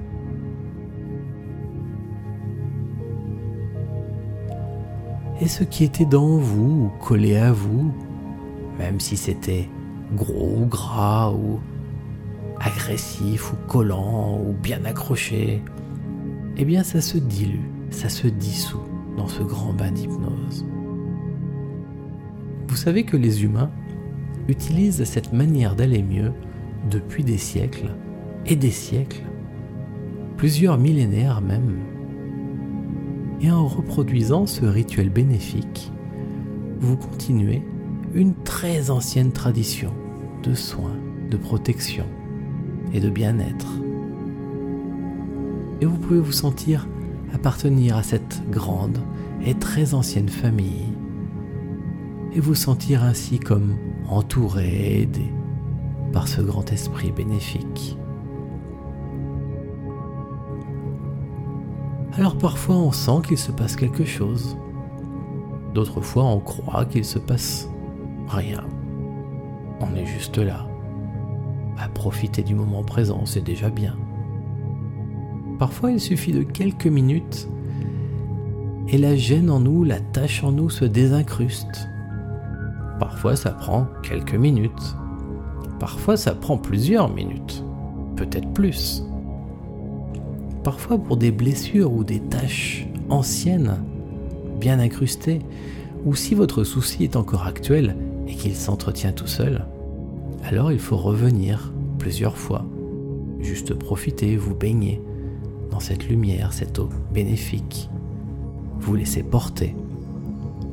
Et 5.47 5.49
ce 5.49 5.63
qui 5.63 5.85
était 5.85 6.05
dans 6.05 6.39
vous 6.39 6.87
ou 6.87 6.93
collé 6.99 7.37
à 7.37 7.53
vous, 7.53 7.95
même 8.81 8.99
si 8.99 9.17
c'était 9.17 9.69
gros 10.17 10.57
ou 10.63 10.67
gras 10.67 11.31
ou 11.31 11.61
agressif 12.59 13.53
ou 13.53 13.57
collant 13.69 14.41
ou 14.45 14.55
bien 14.61 14.85
accroché, 14.85 15.63
eh 16.57 16.65
bien 16.65 16.83
ça 16.83 17.01
se 17.01 17.17
dilue, 17.17 17.71
ça 17.91 18.09
se 18.09 18.27
dissout 18.27 18.83
dans 19.17 19.29
ce 19.29 19.45
grand 19.45 19.73
bain 19.73 19.93
d'hypnose. 19.93 20.67
Vous 22.67 22.77
savez 22.77 23.05
que 23.05 23.17
les 23.17 23.45
humains 23.45 23.71
utilisent 24.49 25.05
cette 25.05 25.33
manière 25.33 25.77
d'aller 25.77 26.03
mieux 26.03 26.33
depuis 26.91 27.23
des 27.23 27.39
siècles 27.39 27.95
et 28.47 28.57
des 28.57 28.73
siècles, 28.73 29.23
plusieurs 30.37 30.77
millénaires 30.77 31.41
même. 31.41 31.79
Et 33.41 33.51
en 33.51 33.67
reproduisant 33.67 34.47
ce 34.47 34.65
rituel 34.65 35.11
bénéfique, 35.11 35.93
vous 36.81 36.97
continuez 36.97 37.63
une 38.15 38.35
très 38.35 38.91
ancienne 38.91 39.33
tradition 39.33 39.93
de 40.43 40.55
soins, 40.55 40.97
de 41.31 41.37
protection 41.37 42.07
et 42.93 43.01
de 43.01 43.11
bien-être. 43.11 43.69
Et 45.81 45.87
vous 45.87 45.99
pouvez 45.99 46.21
vous 46.21 46.33
sentir 46.33 46.89
appartenir 47.35 47.97
à 47.97 48.03
cette 48.03 48.43
grande 48.51 48.99
et 49.45 49.55
très 49.55 49.95
ancienne 49.95 50.29
famille 50.29 50.93
et 52.35 52.41
vous 52.41 52.55
sentir 52.55 53.03
ainsi 53.03 53.39
comme 53.39 53.77
entouré 54.09 54.69
et 54.69 55.03
aidé 55.03 55.33
par 56.13 56.29
ce 56.29 56.41
grand 56.41 56.73
esprit 56.73 57.13
bénéfique. 57.13 57.99
Alors 62.19 62.39
parfois 62.39 62.77
on 62.77 62.93
sent 62.93 63.21
qu'il 63.29 63.37
se 63.37 63.53
passe 63.53 63.77
quelque 63.77 64.07
chose, 64.07 64.57
d'autres 65.75 66.01
fois 66.01 66.25
on 66.25 66.41
croit 66.41 66.87
qu'il 66.87 67.05
se 67.05 67.19
passe 67.19 67.69
rien. 68.29 68.65
On 69.81 69.95
est 69.95 70.07
juste 70.07 70.39
là, 70.39 70.67
à 71.79 71.89
profiter 71.89 72.43
du 72.43 72.55
moment 72.55 72.83
présent, 72.83 73.27
c'est 73.27 73.45
déjà 73.45 73.69
bien. 73.69 73.99
Parfois 75.59 75.91
il 75.91 76.01
suffit 76.01 76.33
de 76.33 76.43
quelques 76.43 76.87
minutes 76.87 77.51
et 78.89 78.97
la 78.97 79.15
gêne 79.15 79.51
en 79.51 79.61
nous, 79.61 79.85
la 79.85 80.01
tâche 80.01 80.43
en 80.43 80.53
nous 80.53 80.71
se 80.71 80.87
désincruste. 80.87 81.87
Parfois 82.99 83.37
ça 83.37 83.51
prend 83.51 83.89
quelques 84.03 84.35
minutes. 84.35 84.97
Parfois 85.79 86.17
ça 86.17 86.35
prend 86.35 86.57
plusieurs 86.57 87.13
minutes. 87.13 87.63
Peut-être 88.17 88.51
plus. 88.55 89.03
Parfois 90.67 90.99
pour 90.99 91.17
des 91.17 91.31
blessures 91.31 91.93
ou 91.93 92.03
des 92.03 92.19
tâches 92.19 92.89
anciennes, 93.09 93.85
bien 94.59 94.81
incrustées, 94.81 95.39
ou 96.05 96.17
si 96.17 96.35
votre 96.35 96.65
souci 96.65 97.05
est 97.05 97.15
encore 97.15 97.47
actuel 97.47 97.95
et 98.27 98.35
qu'il 98.35 98.57
s'entretient 98.57 99.13
tout 99.13 99.29
seul, 99.29 99.65
alors 100.43 100.73
il 100.73 100.81
faut 100.81 100.97
revenir 100.97 101.73
plusieurs 102.01 102.37
fois. 102.37 102.65
Juste 103.39 103.75
profiter, 103.75 104.37
vous 104.37 104.57
baigner 104.57 105.01
dans 105.71 105.79
cette 105.79 106.09
lumière, 106.09 106.53
cette 106.53 106.81
eau 106.81 106.89
bénéfique. 107.15 107.89
Vous 108.81 108.97
laisser 108.97 109.23
porter 109.23 109.77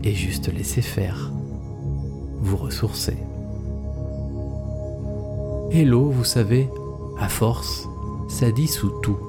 et 0.04 0.16
juste 0.16 0.52
laisser 0.52 0.82
faire 0.82 1.32
vous 2.40 2.58
ressourcer. 2.58 3.18
Et 5.70 5.86
l'eau, 5.86 6.10
vous 6.10 6.24
savez, 6.24 6.68
à 7.20 7.30
force, 7.30 7.88
ça 8.28 8.50
dissout 8.50 8.94
tout. 9.04 9.20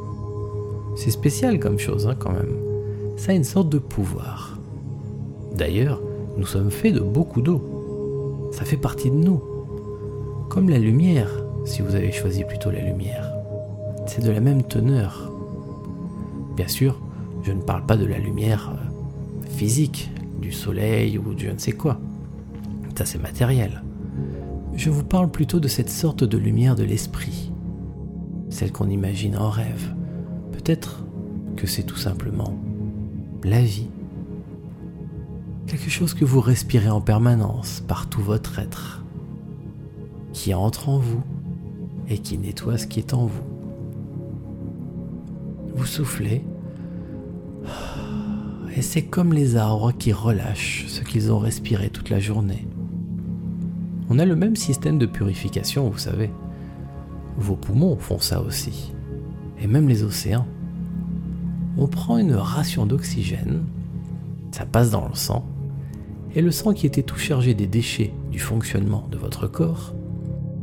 C'est 0.96 1.10
spécial 1.10 1.58
comme 1.58 1.78
chose 1.78 2.06
hein, 2.06 2.16
quand 2.18 2.32
même. 2.32 2.56
Ça 3.16 3.32
a 3.32 3.34
une 3.34 3.44
sorte 3.44 3.68
de 3.68 3.78
pouvoir. 3.78 4.58
D'ailleurs, 5.56 6.00
nous 6.36 6.46
sommes 6.46 6.70
faits 6.70 6.94
de 6.94 7.00
beaucoup 7.00 7.42
d'eau. 7.42 8.50
Ça 8.52 8.64
fait 8.64 8.76
partie 8.76 9.10
de 9.10 9.16
nous. 9.16 9.42
Comme 10.48 10.68
la 10.68 10.78
lumière, 10.78 11.30
si 11.64 11.82
vous 11.82 11.94
avez 11.94 12.12
choisi 12.12 12.44
plutôt 12.44 12.70
la 12.70 12.80
lumière. 12.80 13.32
C'est 14.06 14.22
de 14.22 14.30
la 14.30 14.40
même 14.40 14.62
teneur. 14.62 15.32
Bien 16.56 16.68
sûr, 16.68 17.00
je 17.42 17.52
ne 17.52 17.60
parle 17.60 17.86
pas 17.86 17.96
de 17.96 18.06
la 18.06 18.18
lumière 18.18 18.72
euh, 18.74 19.48
physique, 19.50 20.10
du 20.40 20.52
soleil 20.52 21.18
ou 21.18 21.34
de 21.34 21.40
je 21.40 21.50
ne 21.50 21.58
sais 21.58 21.72
quoi 21.72 21.98
c'est 23.04 23.20
matériel. 23.20 23.82
Je 24.76 24.90
vous 24.90 25.02
parle 25.02 25.30
plutôt 25.30 25.58
de 25.58 25.66
cette 25.66 25.90
sorte 25.90 26.22
de 26.22 26.38
lumière 26.38 26.76
de 26.76 26.84
l'esprit, 26.84 27.50
celle 28.50 28.70
qu'on 28.70 28.88
imagine 28.88 29.36
en 29.36 29.50
rêve. 29.50 29.94
Peut-être 30.64 31.04
que 31.56 31.66
c'est 31.66 31.82
tout 31.82 31.98
simplement 31.98 32.58
la 33.42 33.60
vie. 33.60 33.88
Quelque 35.66 35.90
chose 35.90 36.14
que 36.14 36.24
vous 36.24 36.40
respirez 36.40 36.88
en 36.88 37.02
permanence 37.02 37.82
par 37.86 38.08
tout 38.08 38.22
votre 38.22 38.58
être, 38.58 39.04
qui 40.32 40.54
entre 40.54 40.88
en 40.88 40.98
vous 40.98 41.22
et 42.08 42.16
qui 42.16 42.38
nettoie 42.38 42.78
ce 42.78 42.86
qui 42.86 42.98
est 42.98 43.12
en 43.12 43.26
vous. 43.26 43.44
Vous 45.74 45.84
soufflez 45.84 46.42
et 48.74 48.80
c'est 48.80 49.02
comme 49.02 49.34
les 49.34 49.56
arbres 49.56 49.92
qui 49.92 50.14
relâchent 50.14 50.86
ce 50.88 51.02
qu'ils 51.02 51.30
ont 51.30 51.38
respiré 51.38 51.90
toute 51.90 52.08
la 52.08 52.20
journée. 52.20 52.66
On 54.08 54.18
a 54.18 54.24
le 54.24 54.34
même 54.34 54.56
système 54.56 54.96
de 54.96 55.04
purification, 55.04 55.90
vous 55.90 55.98
savez. 55.98 56.30
Vos 57.36 57.56
poumons 57.56 57.96
font 57.96 58.18
ça 58.18 58.40
aussi. 58.40 58.94
Et 59.60 59.66
même 59.66 59.88
les 59.88 60.02
océans. 60.02 60.46
On 61.76 61.86
prend 61.86 62.18
une 62.18 62.34
ration 62.34 62.86
d'oxygène, 62.86 63.64
ça 64.52 64.64
passe 64.64 64.90
dans 64.90 65.08
le 65.08 65.14
sang, 65.14 65.44
et 66.34 66.42
le 66.42 66.50
sang 66.50 66.72
qui 66.72 66.86
était 66.86 67.02
tout 67.02 67.18
chargé 67.18 67.54
des 67.54 67.66
déchets 67.66 68.12
du 68.30 68.38
fonctionnement 68.38 69.06
de 69.10 69.16
votre 69.16 69.46
corps, 69.46 69.94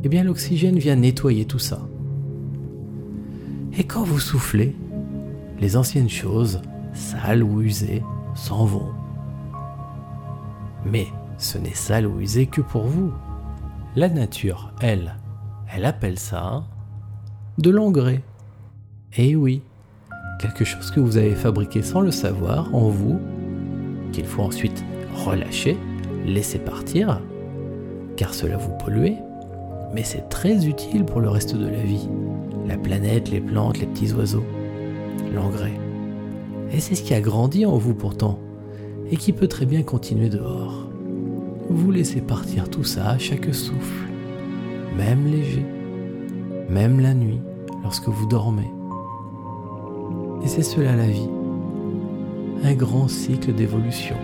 eh 0.04 0.08
bien 0.08 0.24
l'oxygène 0.24 0.78
vient 0.78 0.96
nettoyer 0.96 1.44
tout 1.44 1.58
ça. 1.58 1.86
Et 3.76 3.84
quand 3.84 4.04
vous 4.04 4.20
soufflez, 4.20 4.74
les 5.60 5.76
anciennes 5.76 6.10
choses, 6.10 6.60
sales 6.92 7.42
ou 7.42 7.62
usées, 7.62 8.02
s'en 8.34 8.64
vont. 8.64 8.90
Mais 10.84 11.06
ce 11.38 11.58
n'est 11.58 11.74
sale 11.74 12.06
ou 12.06 12.20
usé 12.20 12.46
que 12.46 12.60
pour 12.60 12.84
vous. 12.84 13.12
La 13.96 14.08
nature, 14.08 14.72
elle, 14.80 15.16
elle 15.72 15.84
appelle 15.84 16.18
ça 16.18 16.64
de 17.58 17.70
l'engrais. 17.70 18.22
Eh 19.16 19.36
oui, 19.36 19.62
quelque 20.42 20.64
chose 20.64 20.90
que 20.90 21.00
vous 21.00 21.16
avez 21.16 21.34
fabriqué 21.34 21.82
sans 21.82 22.00
le 22.00 22.10
savoir 22.10 22.74
en 22.74 22.88
vous, 22.88 23.18
qu'il 24.12 24.26
faut 24.26 24.42
ensuite 24.42 24.84
relâcher, 25.14 25.76
laisser 26.26 26.58
partir, 26.58 27.20
car 28.16 28.34
cela 28.34 28.56
vous 28.56 28.72
pollue, 28.84 29.12
mais 29.94 30.02
c'est 30.02 30.28
très 30.28 30.66
utile 30.66 31.04
pour 31.04 31.20
le 31.20 31.28
reste 31.28 31.56
de 31.56 31.66
la 31.66 31.82
vie. 31.82 32.08
La 32.66 32.76
planète, 32.76 33.30
les 33.30 33.40
plantes, 33.40 33.78
les 33.78 33.86
petits 33.86 34.12
oiseaux, 34.12 34.44
l'engrais. 35.34 35.78
Et 36.72 36.80
c'est 36.80 36.94
ce 36.94 37.02
qui 37.02 37.14
a 37.14 37.20
grandi 37.20 37.64
en 37.66 37.78
vous 37.78 37.94
pourtant, 37.94 38.38
et 39.10 39.16
qui 39.16 39.32
peut 39.32 39.48
très 39.48 39.66
bien 39.66 39.82
continuer 39.82 40.28
dehors 40.28 40.82
vous 41.72 41.90
laissez 41.90 42.20
partir 42.20 42.68
tout 42.68 42.84
ça 42.84 43.10
à 43.10 43.18
chaque 43.18 43.54
souffle, 43.54 44.08
même 44.96 45.26
léger, 45.26 45.64
même 46.68 47.00
la 47.00 47.14
nuit, 47.14 47.40
lorsque 47.82 48.08
vous 48.08 48.26
dormez. 48.26 48.70
Et 50.44 50.48
c'est 50.48 50.62
cela 50.62 50.96
la 50.96 51.06
vie, 51.06 51.28
un 52.64 52.74
grand 52.74 53.08
cycle 53.08 53.52
d'évolution, 53.52 54.16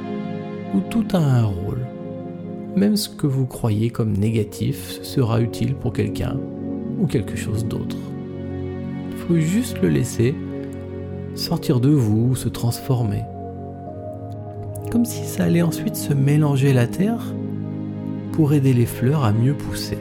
où 0.74 0.80
tout 0.80 1.06
a 1.12 1.18
un 1.18 1.44
rôle. 1.44 1.86
Même 2.76 2.96
ce 2.96 3.08
que 3.08 3.26
vous 3.26 3.46
croyez 3.46 3.90
comme 3.90 4.12
négatif 4.12 5.02
sera 5.02 5.40
utile 5.40 5.74
pour 5.74 5.92
quelqu'un 5.92 6.36
ou 7.00 7.06
quelque 7.06 7.36
chose 7.36 7.64
d'autre. 7.64 7.96
Il 9.12 9.16
faut 9.16 9.38
juste 9.40 9.80
le 9.82 9.88
laisser 9.88 10.34
sortir 11.34 11.80
de 11.80 11.90
vous, 11.90 12.34
se 12.34 12.48
transformer 12.48 13.22
comme 14.90 15.04
si 15.04 15.24
ça 15.24 15.44
allait 15.44 15.62
ensuite 15.62 15.96
se 15.96 16.12
mélanger 16.12 16.72
la 16.72 16.86
terre 16.86 17.34
pour 18.32 18.52
aider 18.52 18.72
les 18.72 18.86
fleurs 18.86 19.24
à 19.24 19.32
mieux 19.32 19.54
pousser. 19.54 19.98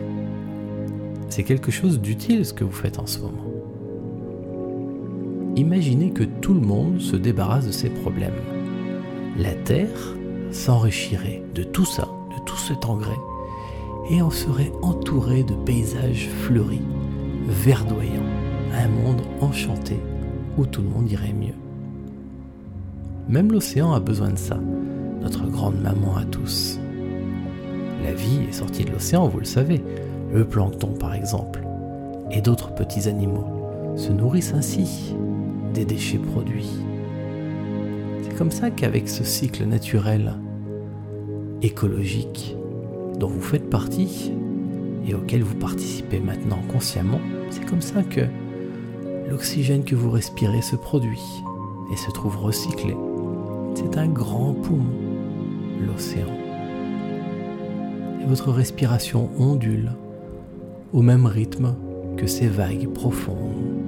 C'est 1.29 1.43
quelque 1.43 1.71
chose 1.71 1.99
d'utile 1.99 2.45
ce 2.45 2.53
que 2.53 2.63
vous 2.63 2.71
faites 2.71 2.99
en 2.99 3.05
ce 3.05 3.19
moment. 3.19 3.46
Imaginez 5.57 6.11
que 6.11 6.23
tout 6.23 6.53
le 6.53 6.59
monde 6.59 6.99
se 6.99 7.15
débarrasse 7.15 7.65
de 7.65 7.71
ses 7.71 7.89
problèmes. 7.89 8.39
La 9.39 9.55
terre 9.55 10.15
s'enrichirait 10.51 11.41
de 11.55 11.63
tout 11.63 11.83
ça, 11.83 12.07
de 12.29 12.45
tout 12.45 12.57
cet 12.57 12.85
engrais, 12.85 13.17
et 14.11 14.21
en 14.21 14.29
serait 14.29 14.71
entourée 14.83 15.41
de 15.41 15.55
paysages 15.55 16.29
fleuris, 16.43 16.85
verdoyant, 17.47 18.21
un 18.71 18.87
monde 18.87 19.23
enchanté 19.41 19.99
où 20.59 20.67
tout 20.67 20.83
le 20.83 20.89
monde 20.89 21.11
irait 21.11 21.33
mieux. 21.33 21.55
Même 23.27 23.51
l'océan 23.51 23.93
a 23.93 23.99
besoin 23.99 24.29
de 24.29 24.37
ça, 24.37 24.59
notre 25.21 25.47
grande 25.47 25.81
maman 25.81 26.17
à 26.17 26.25
tous. 26.25 26.79
La 28.03 28.13
vie 28.13 28.41
est 28.47 28.53
sortie 28.53 28.85
de 28.85 28.91
l'océan, 28.91 29.27
vous 29.27 29.39
le 29.39 29.45
savez, 29.45 29.81
le 30.31 30.45
plancton 30.45 30.93
par 30.99 31.15
exemple, 31.15 31.61
et 32.29 32.41
d'autres 32.41 32.75
petits 32.75 33.09
animaux 33.09 33.47
se 33.95 34.11
nourrissent 34.11 34.53
ainsi 34.53 35.15
des 35.73 35.85
déchets 35.85 36.17
produits. 36.17 36.69
C'est 38.21 38.37
comme 38.37 38.51
ça 38.51 38.69
qu'avec 38.69 39.07
ce 39.09 39.23
cycle 39.23 39.65
naturel, 39.65 40.35
écologique, 41.61 42.55
dont 43.19 43.29
vous 43.29 43.41
faites 43.41 43.69
partie 43.69 44.31
et 45.07 45.13
auquel 45.15 45.43
vous 45.43 45.55
participez 45.55 46.19
maintenant 46.19 46.59
consciemment, 46.71 47.21
c'est 47.49 47.65
comme 47.65 47.81
ça 47.81 48.03
que 48.03 48.21
l'oxygène 49.29 49.83
que 49.83 49.95
vous 49.95 50.11
respirez 50.11 50.61
se 50.61 50.75
produit 50.75 51.23
et 51.91 51.97
se 51.97 52.11
trouve 52.11 52.37
recyclé. 52.37 52.95
C'est 53.75 53.97
un 53.97 54.07
grand 54.07 54.53
poumon, 54.53 54.91
l'océan. 55.85 56.27
Et 58.21 58.25
votre 58.25 58.51
respiration 58.51 59.29
ondule 59.39 59.91
au 60.93 61.01
même 61.01 61.25
rythme 61.25 61.75
que 62.17 62.27
ces 62.27 62.47
vagues 62.47 62.87
profondes. 62.93 63.86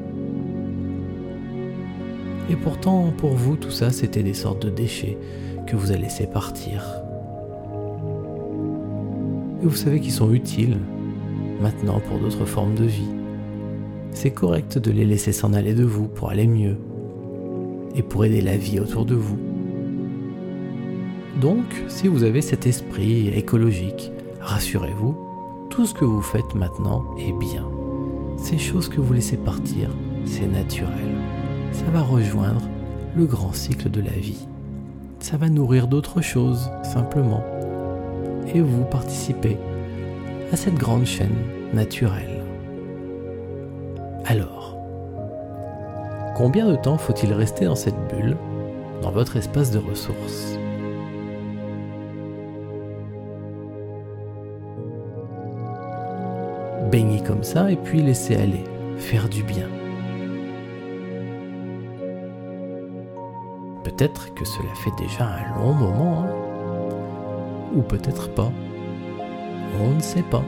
Et 2.49 2.55
pourtant, 2.55 3.13
pour 3.15 3.33
vous, 3.33 3.55
tout 3.55 3.71
ça, 3.71 3.91
c'était 3.91 4.23
des 4.23 4.33
sortes 4.33 4.65
de 4.65 4.71
déchets 4.71 5.17
que 5.67 5.75
vous 5.75 5.91
avez 5.91 6.01
laissés 6.01 6.27
partir. 6.27 6.83
Et 9.61 9.65
vous 9.65 9.75
savez 9.75 9.99
qu'ils 9.99 10.11
sont 10.11 10.33
utiles 10.33 10.77
maintenant 11.61 11.99
pour 11.99 12.17
d'autres 12.17 12.45
formes 12.45 12.75
de 12.75 12.85
vie. 12.85 13.11
C'est 14.11 14.31
correct 14.31 14.79
de 14.79 14.91
les 14.91 15.05
laisser 15.05 15.31
s'en 15.31 15.53
aller 15.53 15.73
de 15.73 15.83
vous 15.83 16.07
pour 16.07 16.29
aller 16.29 16.47
mieux 16.47 16.77
et 17.95 18.01
pour 18.01 18.25
aider 18.25 18.41
la 18.41 18.57
vie 18.57 18.79
autour 18.79 19.05
de 19.05 19.15
vous. 19.15 19.37
Donc, 21.39 21.65
si 21.87 22.07
vous 22.07 22.23
avez 22.23 22.41
cet 22.41 22.65
esprit 22.65 23.29
écologique, 23.29 24.11
rassurez-vous, 24.41 25.15
tout 25.69 25.85
ce 25.85 25.93
que 25.93 26.05
vous 26.05 26.21
faites 26.21 26.55
maintenant 26.55 27.05
est 27.17 27.33
bien. 27.33 27.69
Ces 28.37 28.57
choses 28.57 28.89
que 28.89 29.01
vous 29.01 29.13
laissez 29.13 29.37
partir, 29.37 29.89
c'est 30.25 30.47
naturel. 30.47 31.38
Ça 31.71 31.85
va 31.91 32.01
rejoindre 32.01 32.61
le 33.15 33.25
grand 33.25 33.53
cycle 33.53 33.89
de 33.89 34.01
la 34.01 34.11
vie. 34.11 34.47
Ça 35.19 35.37
va 35.37 35.49
nourrir 35.49 35.87
d'autres 35.87 36.21
choses, 36.21 36.69
simplement. 36.83 37.43
Et 38.53 38.61
vous 38.61 38.83
participez 38.85 39.57
à 40.51 40.55
cette 40.55 40.75
grande 40.75 41.05
chaîne 41.05 41.35
naturelle. 41.73 42.43
Alors, 44.25 44.77
combien 46.35 46.67
de 46.67 46.75
temps 46.75 46.97
faut-il 46.97 47.33
rester 47.33 47.65
dans 47.65 47.75
cette 47.75 47.97
bulle, 48.13 48.37
dans 49.01 49.11
votre 49.11 49.37
espace 49.37 49.71
de 49.71 49.79
ressources? 49.79 50.57
Baignez 56.91 57.21
comme 57.21 57.43
ça 57.43 57.71
et 57.71 57.75
puis 57.75 58.01
laissez 58.01 58.35
aller, 58.35 58.63
faire 58.97 59.29
du 59.29 59.43
bien. 59.43 59.67
Peut-être 63.89 64.35
que 64.35 64.45
cela 64.45 64.69
fait 64.75 64.91
déjà 64.99 65.25
un 65.25 65.59
long 65.59 65.73
moment, 65.73 66.23
hein. 66.23 66.29
ou 67.75 67.81
peut-être 67.81 68.29
pas. 68.29 68.51
On 69.81 69.95
ne 69.95 69.99
sait 69.99 70.21
pas. 70.21 70.43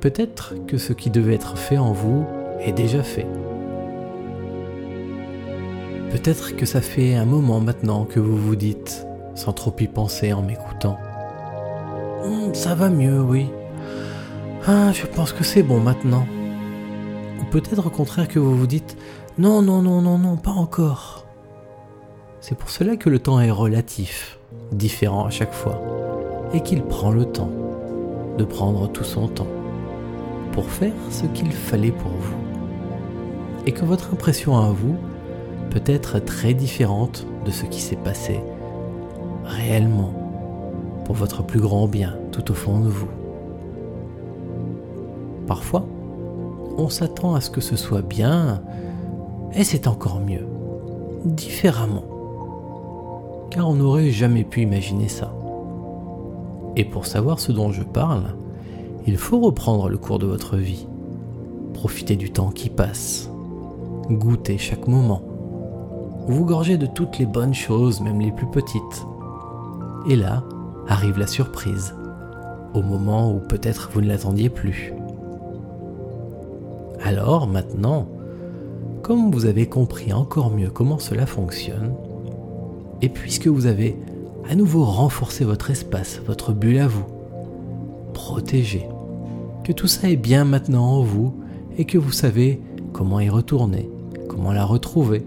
Peut-être 0.00 0.54
que 0.66 0.78
ce 0.78 0.92
qui 0.92 1.10
devait 1.10 1.36
être 1.36 1.56
fait 1.56 1.78
en 1.78 1.92
vous 1.92 2.24
est 2.58 2.72
déjà 2.72 3.04
fait. 3.04 3.26
Peut-être 6.10 6.56
que 6.56 6.66
ça 6.66 6.80
fait 6.80 7.14
un 7.14 7.24
moment 7.24 7.60
maintenant 7.60 8.04
que 8.04 8.18
vous 8.18 8.36
vous 8.36 8.56
dites, 8.56 9.06
sans 9.36 9.52
trop 9.52 9.74
y 9.78 9.86
penser 9.86 10.32
en 10.32 10.42
m'écoutant, 10.42 10.98
hum, 12.24 12.52
ça 12.52 12.74
va 12.74 12.90
mieux, 12.90 13.20
oui. 13.20 13.46
Ah, 14.66 14.90
je 14.92 15.06
pense 15.06 15.32
que 15.32 15.44
c'est 15.44 15.62
bon 15.62 15.78
maintenant. 15.78 16.26
Ou 17.40 17.44
peut-être 17.44 17.86
au 17.86 17.90
contraire 17.90 18.26
que 18.26 18.40
vous 18.40 18.56
vous 18.56 18.66
dites, 18.66 18.96
non, 19.38 19.62
non, 19.62 19.80
non, 19.80 20.02
non, 20.02 20.18
non, 20.18 20.36
pas 20.36 20.50
encore. 20.50 21.24
C'est 22.40 22.56
pour 22.56 22.68
cela 22.68 22.96
que 22.96 23.08
le 23.08 23.18
temps 23.18 23.40
est 23.40 23.50
relatif, 23.50 24.38
différent 24.72 25.24
à 25.24 25.30
chaque 25.30 25.54
fois 25.54 25.80
et 26.52 26.60
qu'il 26.60 26.82
prend 26.82 27.10
le 27.10 27.24
temps 27.24 27.50
de 28.36 28.44
prendre 28.44 28.88
tout 28.88 29.04
son 29.04 29.28
temps 29.28 29.46
pour 30.52 30.68
faire 30.68 30.92
ce 31.10 31.24
qu'il 31.26 31.50
fallait 31.50 31.92
pour 31.92 32.10
vous. 32.10 32.36
Et 33.64 33.72
que 33.72 33.86
votre 33.86 34.12
impression 34.12 34.58
à 34.58 34.68
vous 34.68 34.96
peut 35.70 35.82
être 35.86 36.18
très 36.18 36.52
différente 36.52 37.26
de 37.46 37.50
ce 37.50 37.64
qui 37.64 37.80
s'est 37.80 37.96
passé 37.96 38.40
réellement 39.44 40.12
pour 41.06 41.14
votre 41.14 41.42
plus 41.42 41.60
grand 41.60 41.88
bien 41.88 42.16
tout 42.32 42.50
au 42.50 42.54
fond 42.54 42.80
de 42.80 42.88
vous. 42.88 43.08
Parfois, 45.46 45.86
on 46.76 46.90
s'attend 46.90 47.34
à 47.34 47.40
ce 47.40 47.50
que 47.50 47.62
ce 47.62 47.76
soit 47.76 48.02
bien 48.02 48.62
et 49.54 49.64
c'est 49.64 49.86
encore 49.86 50.20
mieux, 50.20 50.46
différemment, 51.24 52.04
car 53.50 53.68
on 53.68 53.74
n'aurait 53.74 54.10
jamais 54.10 54.44
pu 54.44 54.62
imaginer 54.62 55.08
ça. 55.08 55.34
Et 56.76 56.84
pour 56.84 57.06
savoir 57.06 57.38
ce 57.38 57.52
dont 57.52 57.70
je 57.70 57.82
parle, 57.82 58.34
il 59.06 59.16
faut 59.18 59.40
reprendre 59.40 59.88
le 59.88 59.98
cours 59.98 60.18
de 60.18 60.26
votre 60.26 60.56
vie, 60.56 60.86
profiter 61.74 62.16
du 62.16 62.30
temps 62.30 62.50
qui 62.50 62.70
passe, 62.70 63.30
goûter 64.10 64.56
chaque 64.58 64.86
moment, 64.86 65.22
vous 66.28 66.44
gorger 66.44 66.78
de 66.78 66.86
toutes 66.86 67.18
les 67.18 67.26
bonnes 67.26 67.54
choses, 67.54 68.00
même 68.00 68.20
les 68.20 68.32
plus 68.32 68.46
petites. 68.46 69.06
Et 70.08 70.16
là 70.16 70.44
arrive 70.88 71.18
la 71.18 71.26
surprise, 71.26 71.94
au 72.74 72.82
moment 72.82 73.32
où 73.32 73.38
peut-être 73.38 73.90
vous 73.92 74.00
ne 74.00 74.08
l'attendiez 74.08 74.48
plus. 74.48 74.94
Alors 77.04 77.46
maintenant, 77.46 78.06
comme 79.02 79.32
vous 79.32 79.46
avez 79.46 79.66
compris 79.66 80.12
encore 80.12 80.50
mieux 80.50 80.70
comment 80.70 80.98
cela 80.98 81.26
fonctionne, 81.26 81.92
et 83.00 83.08
puisque 83.08 83.48
vous 83.48 83.66
avez 83.66 83.96
à 84.48 84.54
nouveau 84.54 84.84
renforcer 84.84 85.44
votre 85.44 85.70
espace, 85.70 86.20
votre 86.26 86.52
bulle 86.52 86.78
à 86.78 86.88
vous. 86.88 87.04
Protégez. 88.14 88.86
Que 89.64 89.72
tout 89.72 89.86
ça 89.86 90.08
est 90.08 90.16
bien 90.16 90.44
maintenant 90.44 90.84
en 90.84 91.02
vous 91.02 91.34
et 91.78 91.84
que 91.84 91.98
vous 91.98 92.12
savez 92.12 92.60
comment 92.92 93.20
y 93.20 93.28
retourner, 93.28 93.88
comment 94.28 94.52
la 94.52 94.64
retrouver. 94.64 95.24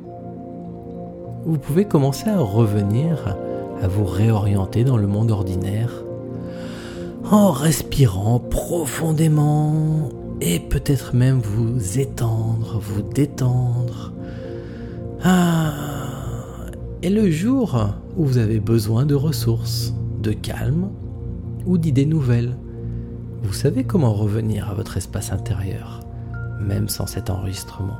Vous 1.45 1.57
pouvez 1.57 1.85
commencer 1.85 2.29
à 2.29 2.39
revenir, 2.39 3.37
à 3.81 3.87
vous 3.87 4.05
réorienter 4.05 4.83
dans 4.83 4.97
le 4.97 5.07
monde 5.07 5.31
ordinaire 5.31 6.03
en 7.31 7.51
respirant 7.51 8.39
profondément 8.39 10.09
et 10.41 10.59
peut-être 10.59 11.15
même 11.15 11.39
vous 11.39 11.99
étendre, 11.99 12.79
vous 12.79 13.01
détendre. 13.01 14.13
Ah, 15.23 15.73
et 17.01 17.09
le 17.09 17.29
jour 17.31 17.93
où 18.17 18.25
vous 18.25 18.37
avez 18.37 18.59
besoin 18.59 19.05
de 19.05 19.15
ressources, 19.15 19.93
de 20.21 20.31
calme 20.31 20.89
ou 21.65 21.77
d'idées 21.77 22.05
nouvelles. 22.05 22.57
Vous 23.43 23.53
savez 23.53 23.83
comment 23.83 24.13
revenir 24.13 24.69
à 24.69 24.73
votre 24.73 24.97
espace 24.97 25.31
intérieur, 25.31 26.01
même 26.59 26.89
sans 26.89 27.05
cet 27.05 27.29
enregistrement. 27.29 27.99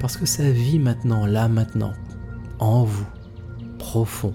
Parce 0.00 0.16
que 0.16 0.26
ça 0.26 0.50
vit 0.50 0.78
maintenant, 0.78 1.26
là 1.26 1.48
maintenant, 1.48 1.92
en 2.58 2.84
vous, 2.84 3.06
profond. 3.78 4.34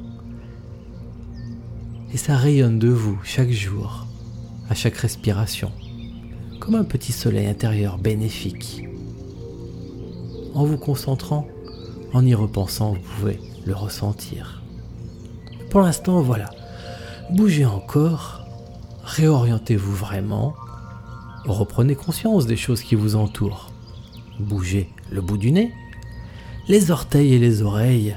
Et 2.14 2.18
ça 2.18 2.36
rayonne 2.36 2.78
de 2.78 2.90
vous 2.90 3.20
chaque 3.24 3.52
jour, 3.52 4.06
à 4.70 4.76
chaque 4.76 4.98
respiration, 4.98 5.72
comme 6.62 6.76
un 6.76 6.84
petit 6.84 7.12
soleil 7.12 7.48
intérieur 7.48 7.98
bénéfique. 7.98 8.86
En 10.54 10.64
vous 10.64 10.78
concentrant, 10.78 11.48
en 12.14 12.24
y 12.24 12.36
repensant, 12.36 12.94
vous 12.94 13.00
pouvez 13.18 13.40
le 13.66 13.74
ressentir. 13.74 14.62
Pour 15.72 15.82
l'instant, 15.82 16.22
voilà. 16.22 16.52
Bougez 17.32 17.66
encore, 17.66 18.46
réorientez-vous 19.04 19.96
vraiment, 19.96 20.54
reprenez 21.46 21.96
conscience 21.96 22.46
des 22.46 22.58
choses 22.58 22.84
qui 22.84 22.94
vous 22.94 23.16
entourent. 23.16 23.72
Bougez 24.40 24.88
le 25.10 25.22
bout 25.22 25.38
du 25.38 25.52
nez, 25.52 25.74
les 26.68 26.92
orteils 26.92 27.34
et 27.34 27.40
les 27.40 27.64
oreilles. 27.64 28.16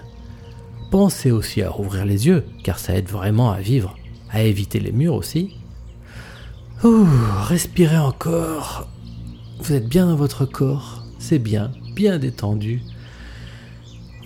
Pensez 0.91 1.31
aussi 1.31 1.63
à 1.63 1.81
ouvrir 1.81 2.05
les 2.05 2.27
yeux, 2.27 2.45
car 2.63 2.79
ça 2.79 2.95
aide 2.95 3.09
vraiment 3.09 3.51
à 3.51 3.61
vivre, 3.61 3.97
à 4.31 4.43
éviter 4.43 4.81
les 4.81 4.93
murs 4.93 5.15
aussi. 5.15 5.57
Ouh, 6.85 7.09
respirez 7.45 7.97
encore. 7.97 8.87
Vous 9.61 9.73
êtes 9.73 9.89
bien 9.89 10.05
dans 10.05 10.17
votre 10.17 10.45
corps, 10.45 11.03
c'est 11.19 11.39
bien, 11.39 11.73
bien 11.95 12.19
détendu. 12.19 12.83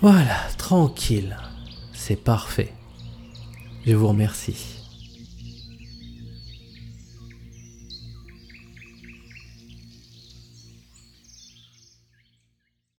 Voilà, 0.01 0.35
tranquille, 0.57 1.37
c'est 1.93 2.21
parfait. 2.21 2.73
Je 3.85 3.95
vous 3.95 4.09
remercie. 4.09 4.78